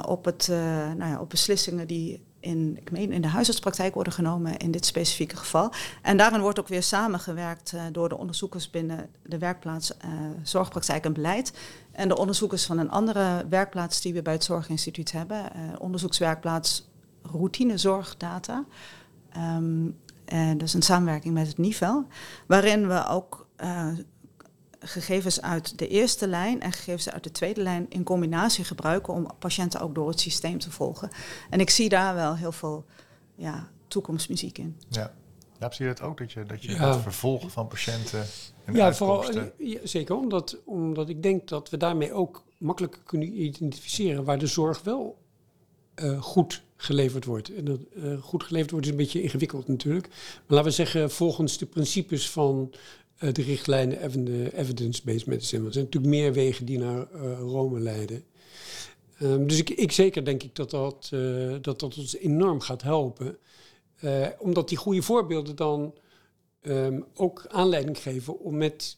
op, 0.07 0.25
het, 0.25 0.49
nou 0.97 1.11
ja, 1.11 1.21
op 1.21 1.31
beslissingen 1.31 1.87
die 1.87 2.23
in, 2.41 2.77
ik 2.81 2.91
meen, 2.91 3.13
in 3.13 3.21
de 3.21 3.29
huisartspraktijk 3.29 3.95
worden 3.95 4.13
genomen 4.13 4.57
in 4.57 4.71
dit 4.71 4.87
specifieke 4.87 5.37
geval. 5.37 5.73
En 6.03 6.17
daarin 6.17 6.41
wordt 6.41 6.61
ook 6.61 6.69
weer 6.69 6.83
samengewerkt 6.83 7.73
uh, 7.73 7.83
door 7.93 8.09
de 8.09 8.19
onderzoekers 8.19 8.71
binnen 8.71 9.11
de 9.23 9.39
werkplaats 9.39 9.97
Zorgpraktijk 10.43 11.05
en 11.05 11.13
Beleid. 11.13 11.53
En 11.93 12.09
de 12.09 12.17
onderzoekers 12.17 12.67
van 12.67 12.79
een 12.79 12.91
andere 12.91 13.47
werkplaats 13.49 14.01
die 14.01 14.15
we 14.15 14.23
bij 14.23 14.33
het 14.33 14.45
Zorginstituut 14.45 15.13
hebben, 15.13 15.43
onderzoekswerkplaats 15.79 16.89
Routinezorgdata. 17.23 18.65
Um, 19.37 19.97
is 20.63 20.75
een 20.75 20.83
samenwerking 20.83 21.35
met 21.35 21.47
het 21.47 21.59
NIVEL, 21.59 22.07
waarin 22.47 22.89
we 22.89 23.07
ook 23.07 23.47
gegevens 24.81 25.41
uit 25.41 25.79
de 25.79 25.89
eerste 25.89 26.29
lijn 26.29 26.61
en 26.61 26.73
gegevens 26.73 27.11
uit 27.11 27.25
de 27.25 27.31
tweede 27.31 27.63
lijn 27.63 27.87
in 27.89 28.03
combinatie 28.03 28.65
gebruiken 28.65 29.15
om 29.15 29.31
patiënten 29.39 29.81
ook 29.81 29.95
door 29.95 30.09
het 30.09 30.21
systeem 30.21 30.59
te 30.59 30.71
volgen. 30.71 31.11
En 31.51 31.61
ik 31.61 31.71
zie 31.71 31.89
daar 31.89 32.15
wel 32.15 32.37
heel 32.37 32.53
veel 32.53 32.85
ja, 33.35 33.69
toekomstmuziek 33.89 34.59
in. 34.59 34.77
Ja. 34.89 35.13
Ja, 35.61 35.73
zie 35.73 35.87
je 35.87 35.95
dat 35.95 36.03
ook? 36.03 36.19
Dat 36.19 36.33
je, 36.33 36.45
dat 36.45 36.63
je 36.63 36.71
ja. 36.71 36.93
het 36.93 37.03
vervolgen 37.03 37.51
van 37.51 37.67
patiënten 37.67 38.27
en 38.65 38.75
ja, 38.75 38.95
vooral, 38.95 39.33
ja, 39.59 39.79
zeker. 39.83 40.17
Omdat, 40.17 40.59
omdat 40.65 41.09
ik 41.09 41.23
denk 41.23 41.49
dat 41.49 41.71
we 41.71 41.77
daarmee 41.77 42.13
ook 42.13 42.45
makkelijker 42.59 43.01
kunnen 43.05 43.43
identificeren 43.43 44.25
waar 44.25 44.39
de 44.39 44.47
zorg 44.47 44.83
wel 44.83 45.19
uh, 46.03 46.23
goed 46.23 46.63
geleverd 46.77 47.25
wordt. 47.25 47.55
En 47.55 47.65
dat 47.65 47.81
uh, 47.97 48.23
goed 48.23 48.43
geleverd 48.43 48.71
wordt 48.71 48.87
is 48.87 48.93
een 48.93 48.99
beetje 48.99 49.23
ingewikkeld 49.23 49.69
natuurlijk. 49.69 50.09
Maar 50.09 50.57
laten 50.57 50.65
we 50.65 50.71
zeggen, 50.71 51.11
volgens 51.11 51.59
de 51.59 51.67
principes 51.67 52.31
van 52.31 52.73
de 53.19 53.43
richtlijnen 53.43 54.03
evidence-based 54.53 55.27
medicine. 55.27 55.67
Er 55.67 55.73
zijn 55.73 55.85
natuurlijk 55.85 56.13
meer 56.13 56.33
wegen 56.33 56.67
die 56.67 56.79
naar 56.79 57.07
uh, 57.15 57.39
Rome 57.39 57.81
leiden. 57.81 58.25
Um, 59.23 59.47
dus 59.47 59.59
ik, 59.59 59.71
ik, 59.71 59.93
zeker 59.93 60.25
denk 60.25 60.43
ik 60.43 60.55
dat 60.55 60.71
dat, 60.71 61.11
uh, 61.15 61.57
dat, 61.61 61.81
dat 61.81 61.99
ons 61.99 62.17
enorm 62.17 62.61
gaat 62.61 62.83
helpen. 62.83 63.39
omdat 64.39 64.69
die 64.69 64.79
goede 64.79 65.03
voorbeelden 65.03 65.57
dan 65.57 65.95
um, 66.63 67.05
ook 67.15 67.47
aanleiding 67.49 67.99
geven 67.99 68.39
om 68.41 68.57
met 68.57 68.97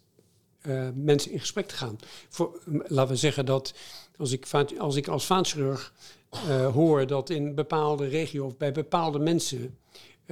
mensen 0.95 1.33
in 1.33 1.41
gesprek 1.41 1.67
te 1.67 1.75
gaan. 1.75 1.99
Voor, 2.29 2.61
laten 2.87 3.13
we 3.13 3.19
zeggen 3.19 3.47
dat 3.47 3.75
als 4.17 4.33
ik, 4.33 4.47
als 4.79 4.97
ik 4.97 5.09
als 5.09 5.27
vaatchirurg 5.27 5.93
hoor 6.73 7.07
dat 7.07 7.31
in 7.31 7.55
bepaalde 7.55 8.07
regio 8.07 8.47
of 8.47 8.57
bij 8.57 8.73
bepaalde 8.73 9.19
mensen 9.19 9.79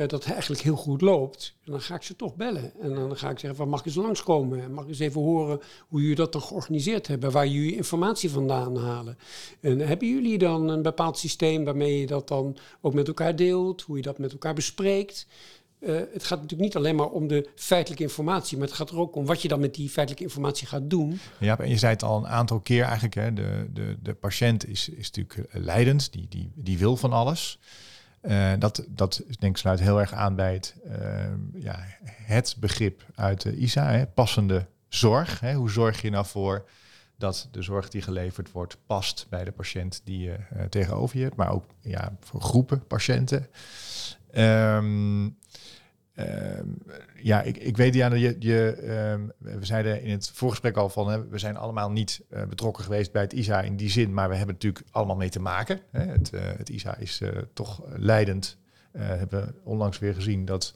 dat 0.07 0.25
eigenlijk 0.25 0.61
heel 0.61 0.77
goed 0.77 1.01
loopt, 1.01 1.55
dan 1.65 1.81
ga 1.81 1.95
ik 1.95 2.03
ze 2.03 2.17
toch 2.17 2.37
bellen. 2.37 2.73
En 2.81 2.95
dan 2.95 3.17
ga 3.17 3.31
ik 3.31 3.39
zeggen, 3.39 3.59
van, 3.59 3.69
mag 3.69 3.81
ik 3.81 3.87
eens 3.87 3.95
langskomen? 3.95 4.63
En 4.63 4.73
mag 4.73 4.85
ik 4.85 4.91
eens 4.91 4.99
even 4.99 5.21
horen 5.21 5.61
hoe 5.89 6.01
jullie 6.01 6.17
dat 6.17 6.33
dan 6.33 6.43
georganiseerd 6.43 7.07
hebben? 7.07 7.31
Waar 7.31 7.47
jullie 7.47 7.77
informatie 7.77 8.31
vandaan 8.31 8.77
halen? 8.77 9.19
En 9.61 9.79
hebben 9.79 10.09
jullie 10.09 10.39
dan 10.39 10.69
een 10.69 10.83
bepaald 10.83 11.19
systeem 11.19 11.65
waarmee 11.65 12.01
je 12.01 12.07
dat 12.07 12.29
dan 12.29 12.57
ook 12.81 12.95
met 12.95 13.09
elkaar 13.09 13.37
deelt? 13.37 13.83
Hoe 13.83 13.97
je 13.97 14.03
dat 14.03 14.19
met 14.19 14.33
elkaar 14.33 14.55
bespreekt? 14.55 15.27
Uh, 15.81 15.97
het 16.13 16.25
gaat 16.25 16.41
natuurlijk 16.41 16.61
niet 16.61 16.77
alleen 16.77 16.97
maar 16.97 17.09
om 17.09 17.29
de 17.29 17.49
feitelijke 17.55 18.03
informatie, 18.03 18.59
maar 18.59 18.67
het 18.67 18.77
gaat 18.77 18.91
er 18.91 18.99
ook 18.99 19.17
om 19.17 19.27
wat 19.27 19.43
je 19.43 19.49
dan 19.49 19.61
met 19.61 19.75
die 19.75 19.89
feitelijke 19.89 20.25
informatie 20.25 20.67
gaat 20.67 20.91
doen. 20.91 21.21
Ja, 21.41 21.59
en 21.59 21.69
je 21.69 21.77
zei 21.77 21.93
het 21.93 22.03
al 22.03 22.17
een 22.17 22.29
aantal 22.29 22.61
keer 22.61 22.83
eigenlijk, 22.83 23.15
hè, 23.15 23.33
de, 23.33 23.67
de, 23.73 23.97
de 24.03 24.15
patiënt 24.15 24.69
is, 24.69 24.89
is 24.89 25.11
natuurlijk 25.11 25.49
leidend, 25.53 26.13
die, 26.13 26.27
die, 26.29 26.53
die 26.55 26.79
wil 26.79 26.97
van 26.97 27.13
alles. 27.13 27.59
Uh, 28.29 28.53
dat, 28.59 28.85
dat 28.89 29.23
denk 29.39 29.55
ik 29.55 29.61
sluit 29.61 29.81
heel 29.81 30.01
erg 30.01 30.13
aan 30.13 30.35
bij 30.35 30.53
het, 30.53 30.75
uh, 30.87 30.93
ja, 31.55 31.85
het 32.05 32.57
begrip 32.61 33.05
uit 33.15 33.43
de 33.43 33.57
ISA, 33.57 33.91
hè, 33.91 34.07
passende 34.07 34.67
zorg. 34.89 35.41
Hè. 35.41 35.55
Hoe 35.55 35.71
zorg 35.71 36.03
je 36.03 36.11
nou 36.11 36.27
voor 36.27 36.69
dat 37.17 37.49
de 37.51 37.63
zorg 37.63 37.89
die 37.89 38.03
geleverd 38.03 38.53
wordt 38.53 38.77
past 38.87 39.27
bij 39.29 39.45
de 39.45 39.53
patiënt 39.53 40.01
die 40.05 40.19
je 40.19 40.37
tegenover 40.69 41.17
je 41.17 41.23
hebt, 41.23 41.37
maar 41.37 41.53
ook 41.53 41.65
ja, 41.81 42.17
voor 42.21 42.41
groepen 42.41 42.87
patiënten. 42.87 43.47
Um, 44.35 45.39
Uh, 46.19 46.27
ja, 47.23 47.43
ik, 47.43 47.57
ik 47.57 47.77
weet 47.77 47.93
Diana, 47.93 48.15
je, 48.15 48.37
je, 48.39 48.77
uh, 49.41 49.55
we 49.59 49.65
zeiden 49.65 50.03
in 50.03 50.11
het 50.11 50.31
voorgesprek 50.31 50.77
al 50.77 50.89
van, 50.89 51.11
hè, 51.11 51.29
we 51.29 51.39
zijn 51.39 51.57
allemaal 51.57 51.91
niet 51.91 52.23
uh, 52.31 52.43
betrokken 52.43 52.85
geweest 52.85 53.13
bij 53.13 53.23
het 53.23 53.33
ISA 53.33 53.61
in 53.61 53.77
die 53.77 53.91
zin, 53.91 54.15
maar 54.15 54.29
we 54.29 54.35
hebben 54.35 54.55
natuurlijk 54.55 54.85
allemaal 54.91 55.17
mee 55.17 55.29
te 55.29 55.41
maken. 55.41 55.81
Hè. 55.91 56.01
Het, 56.01 56.31
eh, 56.33 56.41
het, 56.57 56.69
ISA 56.69 56.97
is 56.97 57.21
eh, 57.21 57.31
toch 57.53 57.83
leidend. 57.97 58.57
We 58.91 59.03
hebben 59.03 59.55
onlangs 59.65 59.99
weer 59.99 60.15
gezien 60.15 60.45
dat 60.45 60.75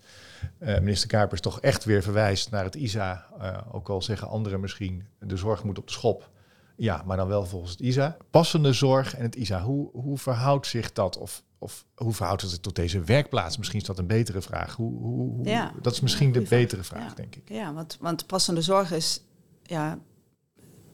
minister 0.59 1.09
Kuipers 1.09 1.41
toch 1.41 1.61
echt 1.61 1.85
weer 1.85 2.03
verwijst 2.03 2.51
naar 2.51 2.65
het 2.65 2.75
ISA, 2.75 3.27
ook 3.73 3.89
al 3.89 4.03
zeggen 4.03 4.29
anderen 4.29 4.61
misschien, 4.61 5.07
de 5.19 5.37
zorg 5.37 5.65
moet 5.65 5.79
op 5.79 5.87
de 5.87 5.93
schop. 5.93 6.31
Ja, 6.77 7.03
maar 7.07 7.17
dan 7.17 7.29
wel 7.29 7.47
volgens 7.47 7.71
het 7.71 7.81
ISA. 7.81 8.17
Passende 8.31 8.73
zorg 8.73 9.17
en 9.17 9.23
het 9.23 9.35
ISA, 9.35 9.63
hoe, 9.63 9.91
hoe 9.93 10.19
verhoudt 10.19 10.67
zich 10.67 10.93
dat? 10.93 11.19
Of 11.19 11.43
of 11.63 11.85
hoe 11.95 12.13
verhoudt 12.13 12.43
het 12.43 12.51
zich 12.51 12.61
tot 12.61 12.77
deze 12.77 13.01
werkplaats? 13.01 13.59
Misschien 13.59 13.81
is 13.81 13.87
dat 13.87 13.99
een 13.99 14.07
betere 14.07 14.43
vraag. 14.43 14.75
Hoe, 14.75 14.99
hoe, 14.99 15.31
hoe 15.31 15.49
ja, 15.49 15.73
dat 15.83 15.93
is 15.93 16.01
misschien 16.01 16.33
de 16.33 16.41
betere 16.41 16.83
vraag, 16.83 17.09
ja. 17.09 17.15
denk 17.15 17.37
ik. 17.37 17.49
Ja, 17.49 17.73
want, 17.73 17.97
want 18.01 18.27
passende 18.27 18.63
zorg 18.63 18.93
is... 18.93 19.25
Ja, 19.63 19.99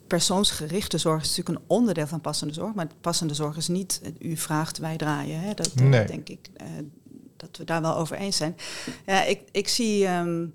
persoonsgerichte 0.07 0.99
zorg 0.99 1.23
is 1.23 1.29
natuurlijk 1.29 1.59
een 1.59 1.77
onderdeel 1.77 2.07
van 2.07 2.21
passende 2.21 2.55
zorg. 2.55 2.75
Maar 2.75 2.87
passende 3.01 3.35
zorg 3.35 3.57
is 3.57 3.69
niet 3.69 4.01
u 4.19 4.37
vraagt, 4.37 4.79
wij 4.79 4.97
draaien. 4.97 5.41
Hè? 5.41 5.55
Dat, 5.55 5.75
nee. 5.75 6.07
denk 6.07 6.29
ik 6.29 6.49
uh, 6.63 6.67
dat 7.37 7.57
we 7.57 7.65
daar 7.65 7.83
wel 7.83 7.97
over 7.97 8.17
eens 8.17 8.37
zijn. 8.37 8.57
Ja, 9.07 9.25
ik, 9.25 9.41
ik 9.51 9.69
zie 9.69 10.09
um, 10.09 10.55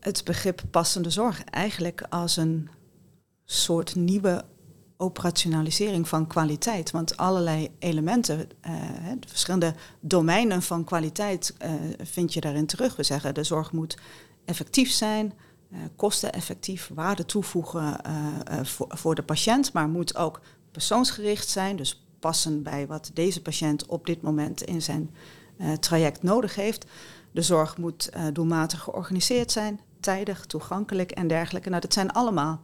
het 0.00 0.24
begrip 0.24 0.62
passende 0.70 1.10
zorg 1.10 1.44
eigenlijk 1.44 2.06
als 2.08 2.36
een 2.36 2.68
soort 3.44 3.94
nieuwe 3.94 4.44
operationalisering 5.04 6.08
van 6.08 6.26
kwaliteit. 6.26 6.90
Want 6.90 7.16
allerlei 7.16 7.70
elementen, 7.78 8.38
uh, 8.38 8.72
de 9.20 9.28
verschillende 9.28 9.74
domeinen 10.00 10.62
van 10.62 10.84
kwaliteit 10.84 11.54
uh, 11.62 11.70
vind 12.02 12.32
je 12.34 12.40
daarin 12.40 12.66
terug. 12.66 12.96
We 12.96 13.02
zeggen 13.02 13.34
de 13.34 13.44
zorg 13.44 13.72
moet 13.72 13.98
effectief 14.44 14.90
zijn, 14.90 15.32
uh, 15.72 15.78
kosteneffectief, 15.96 16.90
waarde 16.94 17.26
toevoegen 17.26 18.00
voor 18.88 19.14
de 19.14 19.22
patiënt, 19.22 19.72
maar 19.72 19.88
moet 19.88 20.16
ook 20.16 20.40
persoonsgericht 20.70 21.48
zijn, 21.48 21.76
dus 21.76 22.06
passen 22.20 22.62
bij 22.62 22.86
wat 22.86 23.10
deze 23.14 23.42
patiënt 23.42 23.86
op 23.86 24.06
dit 24.06 24.22
moment 24.22 24.62
in 24.62 24.82
zijn 24.82 25.10
traject 25.80 26.22
nodig 26.22 26.54
heeft. 26.54 26.86
De 27.32 27.42
zorg 27.42 27.76
moet 27.76 28.10
doelmatig 28.32 28.80
georganiseerd 28.80 29.52
zijn, 29.52 29.80
tijdig, 30.00 30.46
toegankelijk 30.46 31.10
en 31.10 31.28
dergelijke. 31.28 31.68
Nou, 31.68 31.80
dat 31.80 31.92
zijn 31.92 32.12
allemaal, 32.12 32.60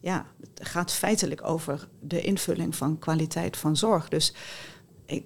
ja, 0.00 0.26
het 0.40 0.68
gaat 0.68 0.92
feitelijk 0.92 1.44
over 1.44 1.88
de 2.00 2.20
invulling 2.20 2.76
van 2.76 2.98
kwaliteit 2.98 3.56
van 3.56 3.76
zorg. 3.76 4.08
Dus 4.08 4.34
ik, 5.06 5.24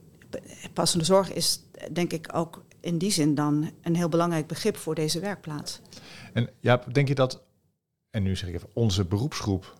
passende 0.72 1.04
zorg 1.04 1.32
is 1.32 1.62
denk 1.92 2.12
ik 2.12 2.28
ook 2.34 2.64
in 2.80 2.98
die 2.98 3.10
zin 3.10 3.34
dan 3.34 3.70
een 3.82 3.96
heel 3.96 4.08
belangrijk 4.08 4.46
begrip 4.46 4.76
voor 4.76 4.94
deze 4.94 5.20
werkplaats. 5.20 5.80
En 6.32 6.50
ja, 6.60 6.82
denk 6.92 7.08
je 7.08 7.14
dat, 7.14 7.42
en 8.10 8.22
nu 8.22 8.36
zeg 8.36 8.48
ik 8.48 8.54
even, 8.54 8.68
onze 8.72 9.04
beroepsgroep 9.04 9.74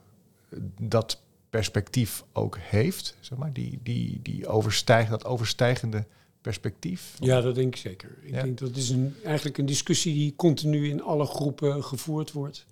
dat 0.80 1.22
perspectief 1.50 2.24
ook 2.32 2.58
heeft, 2.60 3.16
zeg 3.20 3.38
maar, 3.38 3.52
die, 3.52 3.78
die, 3.82 4.20
die 4.22 4.46
overstijgt, 4.46 5.10
dat 5.10 5.24
overstijgende 5.24 6.06
perspectief? 6.40 7.16
Ja, 7.20 7.40
dat 7.40 7.54
denk 7.54 7.74
ik 7.74 7.80
zeker. 7.80 8.18
Ik 8.22 8.32
denk 8.32 8.58
dat 8.58 8.76
is 8.76 8.90
een, 8.90 9.14
eigenlijk 9.24 9.58
een 9.58 9.66
discussie 9.66 10.14
die 10.14 10.36
continu 10.36 10.88
in 10.88 11.02
alle 11.02 11.26
groepen 11.26 11.84
gevoerd 11.84 12.32
wordt. 12.32 12.66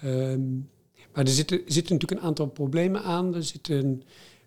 Ehm, 0.00 0.40
maar 1.12 1.24
er 1.24 1.30
zitten, 1.30 1.58
zitten 1.66 1.94
natuurlijk 1.94 2.20
een 2.20 2.26
aantal 2.26 2.46
problemen 2.46 3.02
aan. 3.02 3.34
Er 3.34 3.44
zitten, 3.44 4.02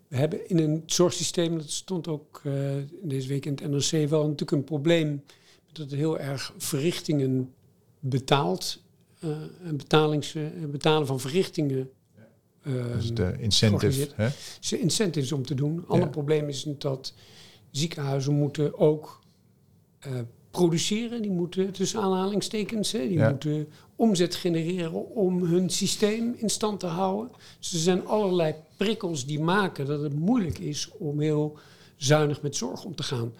we 0.07 0.17
hebben 0.17 0.49
in 0.49 0.57
een 0.57 0.83
zorgsysteem, 0.85 1.57
dat 1.57 1.69
stond 1.69 2.07
ook 2.07 2.41
uh, 2.43 2.53
deze 3.01 3.27
week 3.27 3.45
in 3.45 3.51
het 3.51 3.69
NRC, 3.69 4.09
wel 4.09 4.21
natuurlijk 4.21 4.51
een 4.51 4.63
probleem 4.63 5.23
dat 5.71 5.77
het 5.77 5.91
heel 5.99 6.19
erg 6.19 6.53
verrichtingen 6.57 7.53
betaalt. 7.99 8.81
Uh, 9.19 9.29
en 9.63 9.77
betalings, 9.77 10.35
betalen 10.71 11.07
van 11.07 11.19
verrichtingen 11.19 11.89
uh, 12.63 12.93
dus 12.93 13.13
de 13.13 13.35
incentive. 13.39 14.09
Hè? 14.15 14.29
Incentives 14.77 15.31
om 15.31 15.45
te 15.45 15.55
doen. 15.55 15.87
Ander 15.87 16.09
probleem 16.09 16.47
is 16.47 16.65
dat 16.77 17.13
ziekenhuizen 17.71 18.33
moeten 18.33 18.77
ook 18.77 19.21
produceren. 20.53 21.21
Die 21.21 21.31
moeten 21.31 21.71
tussen 21.71 22.01
aanhalingstekens, 22.01 22.91
hè, 22.91 23.07
die 23.07 23.19
moeten 23.19 23.67
omzet 23.95 24.35
genereren 24.35 25.15
om 25.15 25.43
hun 25.43 25.69
systeem 25.69 26.33
in 26.37 26.49
stand 26.49 26.79
te 26.79 26.85
houden. 26.85 27.31
Dus 27.59 27.73
er 27.73 27.79
zijn 27.79 28.07
allerlei 28.07 28.53
prikkels 28.77 29.25
die 29.25 29.39
maken 29.39 29.85
dat 29.85 30.01
het 30.01 30.13
moeilijk 30.13 30.59
is 30.59 30.89
om 30.97 31.19
heel 31.19 31.57
zuinig 31.97 32.41
met 32.41 32.55
zorg 32.55 32.83
om 32.83 32.95
te 32.95 33.03
gaan. 33.03 33.33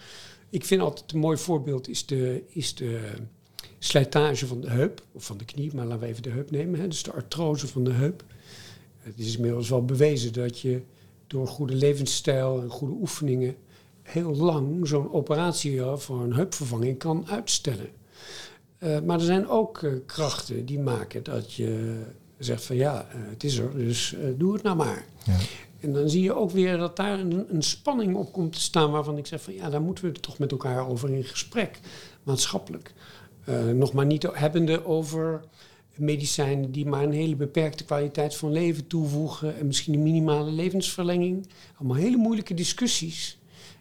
Ik 0.50 0.66
vind 0.66 0.82
altijd 0.82 1.12
een 1.12 1.20
mooi 1.20 1.38
voorbeeld 1.38 1.88
is 1.88 2.06
de, 2.06 2.44
is 2.48 2.76
de 2.76 3.12
slijtage 3.80 4.48
van 4.48 4.62
de 4.62 4.70
heup, 4.70 5.02
of 5.12 5.26
van 5.26 5.38
de 5.38 5.46
knie, 5.46 5.76
maar 5.76 5.86
laten 5.86 6.02
we 6.02 6.08
even 6.08 6.24
de 6.24 6.30
heup 6.30 6.52
nemen. 6.52 6.80
Hè, 6.80 6.88
dus 6.88 7.04
de 7.04 7.12
artrose 7.12 7.68
van 7.68 7.84
de 7.84 7.92
heup. 7.92 8.24
Het 8.98 9.20
is 9.20 9.36
inmiddels 9.36 9.70
wel 9.70 9.86
bewezen 9.86 10.34
dat 10.34 10.60
je 10.60 10.82
door 11.28 11.48
goede 11.48 11.76
levensstijl 11.76 12.62
en 12.62 12.70
goede 12.70 12.94
oefeningen 12.94 13.56
heel 14.04 14.36
lang 14.36 14.88
zo'n 14.88 15.14
operatie 15.14 15.82
voor 15.96 16.24
een 16.24 16.34
heupvervanging 16.34 16.98
kan 16.98 17.26
uitstellen. 17.30 17.90
Uh, 18.84 19.00
maar 19.00 19.20
er 19.20 19.26
zijn 19.26 19.48
ook 19.48 19.82
uh, 19.82 19.94
krachten 20.06 20.66
die 20.66 20.80
maken 20.80 21.24
dat 21.24 21.54
je 21.54 22.02
zegt 22.38 22.64
van 22.66 22.76
ja, 22.76 23.08
uh, 23.16 23.30
het 23.30 23.44
is 23.44 23.58
er, 23.58 23.78
dus 23.78 24.16
doe 24.38 24.54
het 24.54 24.64
nou 24.64 24.76
maar. 24.76 25.06
Ja. 25.26 25.38
En 25.80 25.94
dan 25.94 26.10
zie 26.10 26.24
je 26.24 26.36
ook 26.36 26.52
weer 26.52 26.78
dat 26.78 26.96
daar 26.96 27.20
een, 27.20 27.46
een, 27.50 27.62
spanning 27.62 28.16
op 28.16 28.32
komt 28.32 28.54
te 28.54 28.62
staan 28.62 28.92
waarvan 28.92 29.18
ik 29.18 29.28
zeg 29.28 29.42
van 29.42 29.54
ja, 29.54 29.70
daar 29.70 29.82
moeten 29.82 30.04
we 30.04 30.12
toch 30.12 30.38
met 30.38 30.52
elkaar 30.52 30.88
over 30.88 31.10
in 31.10 31.24
gesprek, 31.24 31.80
maatschappelijk. 32.24 32.94
nog 33.74 33.94
maar 33.94 34.06
niet 34.06 34.28
hebbende 34.34 34.86
over 34.86 35.44
medicijnen 35.96 36.72
die 36.72 36.86
maar 36.86 37.04
een 37.04 37.12
hele 37.12 37.36
beperkte 37.36 37.84
kwaliteit 37.84 38.36
van 38.36 38.52
leven 38.52 38.88
toevoegen 38.88 39.58
en 39.58 39.68
misschien 39.68 39.94
een 39.94 40.04
minimale 40.04 40.52
levensverlenging. 40.52 41.48
Allemaal 41.78 41.98
hele 41.98 42.18
moeilijke 42.18 42.54
discussies. 42.54 43.38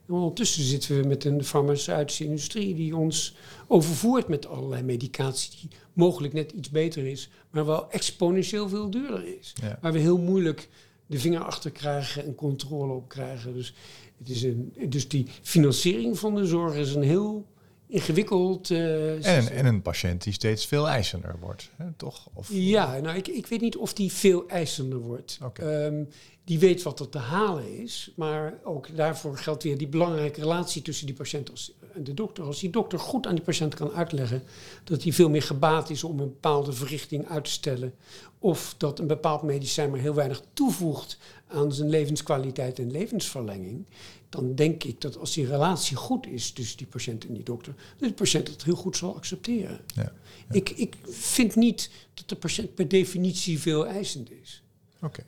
En 0.07 0.15
ondertussen 0.15 0.63
zitten 0.63 1.01
we 1.01 1.09
met 1.09 1.25
een 1.25 1.45
farmaceutische 1.45 2.25
industrie 2.25 2.75
die 2.75 2.97
ons 2.97 3.35
overvoert 3.67 4.29
met 4.29 4.47
allerlei 4.47 4.83
medicatie 4.83 5.51
die 5.61 5.71
mogelijk 5.93 6.33
net 6.33 6.53
iets 6.53 6.71
beter 6.71 7.07
is, 7.07 7.29
maar 7.51 7.67
wel 7.67 7.91
exponentieel 7.91 8.69
veel 8.69 8.91
duurder 8.91 9.39
is. 9.39 9.53
Waar 9.81 9.93
we 9.93 9.99
heel 9.99 10.19
moeilijk 10.19 10.69
de 11.07 11.19
vinger 11.19 11.41
achter 11.41 11.71
krijgen 11.71 12.25
en 12.25 12.35
controle 12.35 12.93
op 12.93 13.09
krijgen. 13.09 13.55
Dus, 13.55 13.75
het 14.19 14.29
is 14.29 14.43
een, 14.43 14.73
dus 14.89 15.09
die 15.09 15.27
financiering 15.43 16.19
van 16.19 16.35
de 16.35 16.47
zorg 16.47 16.75
is 16.75 16.95
een 16.95 17.03
heel 17.03 17.47
ingewikkeld. 17.93 18.71
Uh, 18.71 19.27
en, 19.37 19.49
en, 19.49 19.67
een 19.67 19.83
patiënt 19.83 20.23
die 20.23 20.33
steeds 20.33 20.67
veel 20.67 20.89
eisender 20.89 21.35
wordt, 21.41 21.71
hè, 21.77 21.93
toch? 21.97 22.29
Of, 22.35 22.49
ja, 22.53 22.99
nou, 22.99 23.17
ik, 23.17 23.29
ik 23.29 23.47
weet 23.47 23.61
niet 23.61 23.77
of 23.77 23.93
die 23.93 24.13
veel 24.13 24.49
eisender 24.49 24.99
wordt. 24.99 25.39
Um, 25.61 26.09
die 26.45 26.59
weet 26.59 26.83
wat 26.83 27.01
er 27.01 27.09
te 27.09 27.19
halen 27.19 27.79
is, 27.79 28.13
maar 28.17 28.59
ook 28.65 28.97
daarvoor 28.97 29.39
geldt 29.39 29.63
weer 29.63 29.79
die 29.79 29.89
belangrijke 29.89 30.41
relatie 30.41 30.83
tussen 30.83 31.07
die 31.07 31.15
patiënt 31.15 31.75
en 31.95 32.05
de 32.05 32.15
dokter. 32.15 32.45
Als 32.45 32.61
die 32.61 32.71
dokter 32.71 32.99
goed 32.99 33.27
aan 33.27 33.35
die 33.35 33.45
patiënt 33.45 33.75
kan 33.75 33.93
uitleggen 33.93 34.43
dat 34.85 35.03
hij 35.03 35.13
veel 35.13 35.31
meer 35.31 35.43
gebaat 35.43 35.91
is 35.91 36.05
om 36.05 36.21
een 36.21 36.29
bepaalde 36.29 36.73
verrichting 36.73 37.29
uit 37.29 37.45
te 37.45 37.51
stellen, 37.51 37.95
of 38.39 38.75
dat 38.79 38.99
een 38.99 39.07
bepaald 39.07 39.43
medicijn 39.43 39.91
maar 39.91 40.01
heel 40.01 40.15
weinig 40.15 40.43
toevoegt 40.53 41.19
aan 41.53 41.73
zijn 41.73 41.89
levenskwaliteit 41.89 42.79
en 42.79 42.91
levensverlenging, 42.91 43.87
dan 44.29 44.55
denk 44.55 44.85
ik 44.85 45.01
dat 45.01 45.19
als 45.19 45.35
die 45.35 45.47
relatie 45.47 45.97
goed 45.97 46.27
is 46.27 46.53
tussen 46.53 46.77
die 46.77 46.87
patiënt 46.87 47.27
en 47.27 47.35
die 47.35 47.43
dokter, 47.43 47.75
dat 47.97 48.09
de 48.09 48.15
patiënt 48.15 48.49
het 48.49 48.65
heel 48.65 48.75
goed 48.75 48.97
zal 48.97 49.17
accepteren. 49.17 49.81
Ja, 49.87 50.13
Ik, 50.51 50.71
ik 50.71 50.97
vind 51.09 51.55
niet 51.55 51.91
dat 52.15 52.29
de 52.29 52.37
patiënt 52.37 52.75
per 52.75 52.89
definitie 52.89 53.61
veel 53.61 53.87
eisend 53.87 54.31
is. 54.31 54.63
Oké. 55.01 55.23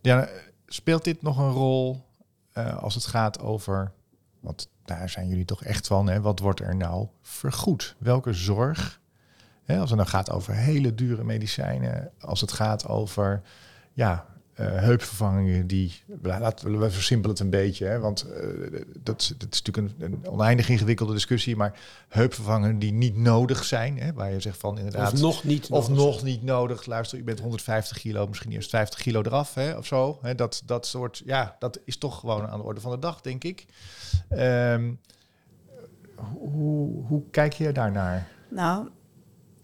Ja, 0.00 0.28
speelt 0.66 1.04
dit 1.04 1.22
nog 1.22 1.38
een 1.38 1.52
rol 1.52 2.04
uh, 2.54 2.82
als 2.82 2.94
het 2.94 3.06
gaat 3.06 3.40
over, 3.40 3.92
want 4.40 4.68
daar 4.84 5.08
zijn 5.08 5.28
jullie 5.28 5.44
toch 5.44 5.64
echt 5.64 5.86
van, 5.86 6.08
hè, 6.08 6.20
wat 6.20 6.38
wordt 6.38 6.60
er 6.60 6.76
nou 6.76 7.06
vergoed? 7.22 7.94
Welke 7.98 8.32
zorg? 8.32 9.00
Hè, 9.64 9.78
als 9.78 9.90
het 9.90 9.98
nou 9.98 10.10
gaat 10.10 10.30
over 10.30 10.54
hele 10.54 10.94
dure 10.94 11.24
medicijnen, 11.24 12.10
als 12.20 12.40
het 12.40 12.52
gaat 12.52 12.86
over 12.86 13.42
ja, 13.92 14.26
heupvervangingen 14.64 15.66
die, 15.66 15.92
laten 16.22 16.78
we 16.78 16.90
versimpelen 16.90 17.36
het 17.36 17.44
een 17.44 17.50
beetje, 17.50 17.84
hè, 17.84 17.98
want 17.98 18.26
uh, 18.26 18.80
dat, 19.02 19.34
dat, 19.38 19.54
is 19.54 19.62
natuurlijk 19.62 19.76
een, 19.76 20.04
een, 20.04 20.28
oneindig 20.28 20.68
ingewikkelde 20.68 21.12
discussie, 21.12 21.56
maar 21.56 21.78
heupvervangingen 22.08 22.78
die 22.78 22.92
niet 22.92 23.16
nodig 23.16 23.64
zijn, 23.64 23.98
hè, 23.98 24.12
waar 24.12 24.32
je 24.32 24.40
zegt 24.40 24.58
van 24.58 24.78
inderdaad... 24.78 25.12
Of 25.12 25.20
nog 25.20 25.44
niet 25.44 25.68
Of 25.70 25.88
nog 25.88 26.22
niet 26.22 26.42
nodig. 26.42 26.86
Luister, 26.86 27.18
u 27.18 27.24
bent 27.24 27.40
150 27.40 27.98
kilo, 27.98 28.26
misschien 28.26 28.52
eerst 28.52 28.70
50 28.70 29.00
kilo 29.00 29.22
eraf, 29.22 29.54
hè, 29.54 29.76
of 29.76 29.86
zo. 29.86 30.18
Hè, 30.22 30.34
dat, 30.34 30.62
dat 30.66 30.86
soort, 30.86 31.22
ja, 31.24 31.56
dat 31.58 31.80
is 31.84 31.98
toch 31.98 32.20
gewoon 32.20 32.46
aan 32.46 32.58
de 32.58 32.64
orde 32.64 32.80
van 32.80 32.90
de 32.90 32.98
dag, 32.98 33.20
denk 33.20 33.44
ik. 33.44 33.66
Um, 34.30 35.00
hoe, 36.14 37.04
hoe 37.06 37.22
kijk 37.30 37.52
je 37.52 37.72
daarnaar? 37.72 38.28
Nou, 38.48 38.88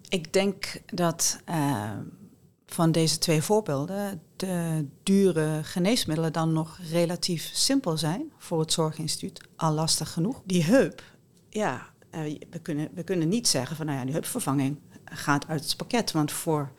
ik 0.09 0.33
denk 0.33 0.81
dat... 0.87 1.41
Uh, 1.49 1.91
van 2.75 2.93
deze 2.93 3.19
twee 3.19 3.43
voorbeelden 3.43 4.21
dure 5.03 5.61
geneesmiddelen 5.63 6.33
dan 6.33 6.53
nog 6.53 6.79
relatief 6.91 7.51
simpel 7.53 7.97
zijn 7.97 8.33
voor 8.39 8.61
het 8.61 8.73
Zorginstituut, 8.73 9.41
al 9.57 9.73
lastig 9.73 10.13
genoeg. 10.13 10.43
Die 10.45 10.65
heup, 10.65 11.03
ja, 11.49 11.87
eh, 12.11 12.21
we 12.51 12.59
kunnen, 12.59 12.89
we 12.95 13.03
kunnen 13.03 13.29
niet 13.29 13.49
zeggen 13.49 13.77
van 13.77 13.87
nou 13.87 13.99
ja, 13.99 14.05
die 14.05 14.13
heupvervanging 14.13 14.79
gaat 15.05 15.49
uit 15.49 15.65
het 15.65 15.77
pakket, 15.77 16.13
want 16.13 16.33
voor 16.33 16.73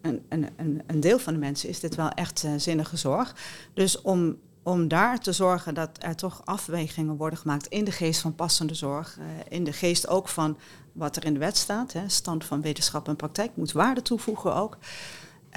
een, 0.00 0.22
een, 0.28 0.82
een 0.86 1.00
deel 1.00 1.18
van 1.18 1.32
de 1.32 1.38
mensen 1.38 1.68
is 1.68 1.80
dit 1.80 1.94
wel 1.94 2.08
echt 2.08 2.42
uh, 2.44 2.52
zinnige 2.56 2.96
zorg. 2.96 3.36
Dus 3.74 4.00
om, 4.00 4.38
om 4.62 4.88
daar 4.88 5.20
te 5.20 5.32
zorgen 5.32 5.74
dat 5.74 5.90
er 5.98 6.16
toch 6.16 6.42
afwegingen 6.44 7.16
worden 7.16 7.38
gemaakt 7.38 7.66
in 7.66 7.84
de 7.84 7.92
geest 7.92 8.20
van 8.20 8.34
passende 8.34 8.74
zorg, 8.74 9.18
uh, 9.18 9.24
in 9.48 9.64
de 9.64 9.72
geest 9.72 10.08
ook 10.08 10.28
van 10.28 10.58
wat 10.92 11.16
er 11.16 11.24
in 11.24 11.32
de 11.32 11.38
wet 11.38 11.56
staat, 11.56 11.92
hè, 11.92 12.08
stand 12.08 12.44
van 12.44 12.60
wetenschap 12.60 13.08
en 13.08 13.16
praktijk, 13.16 13.56
moet 13.56 13.72
waarde 13.72 14.02
toevoegen 14.02 14.54
ook. 14.54 14.78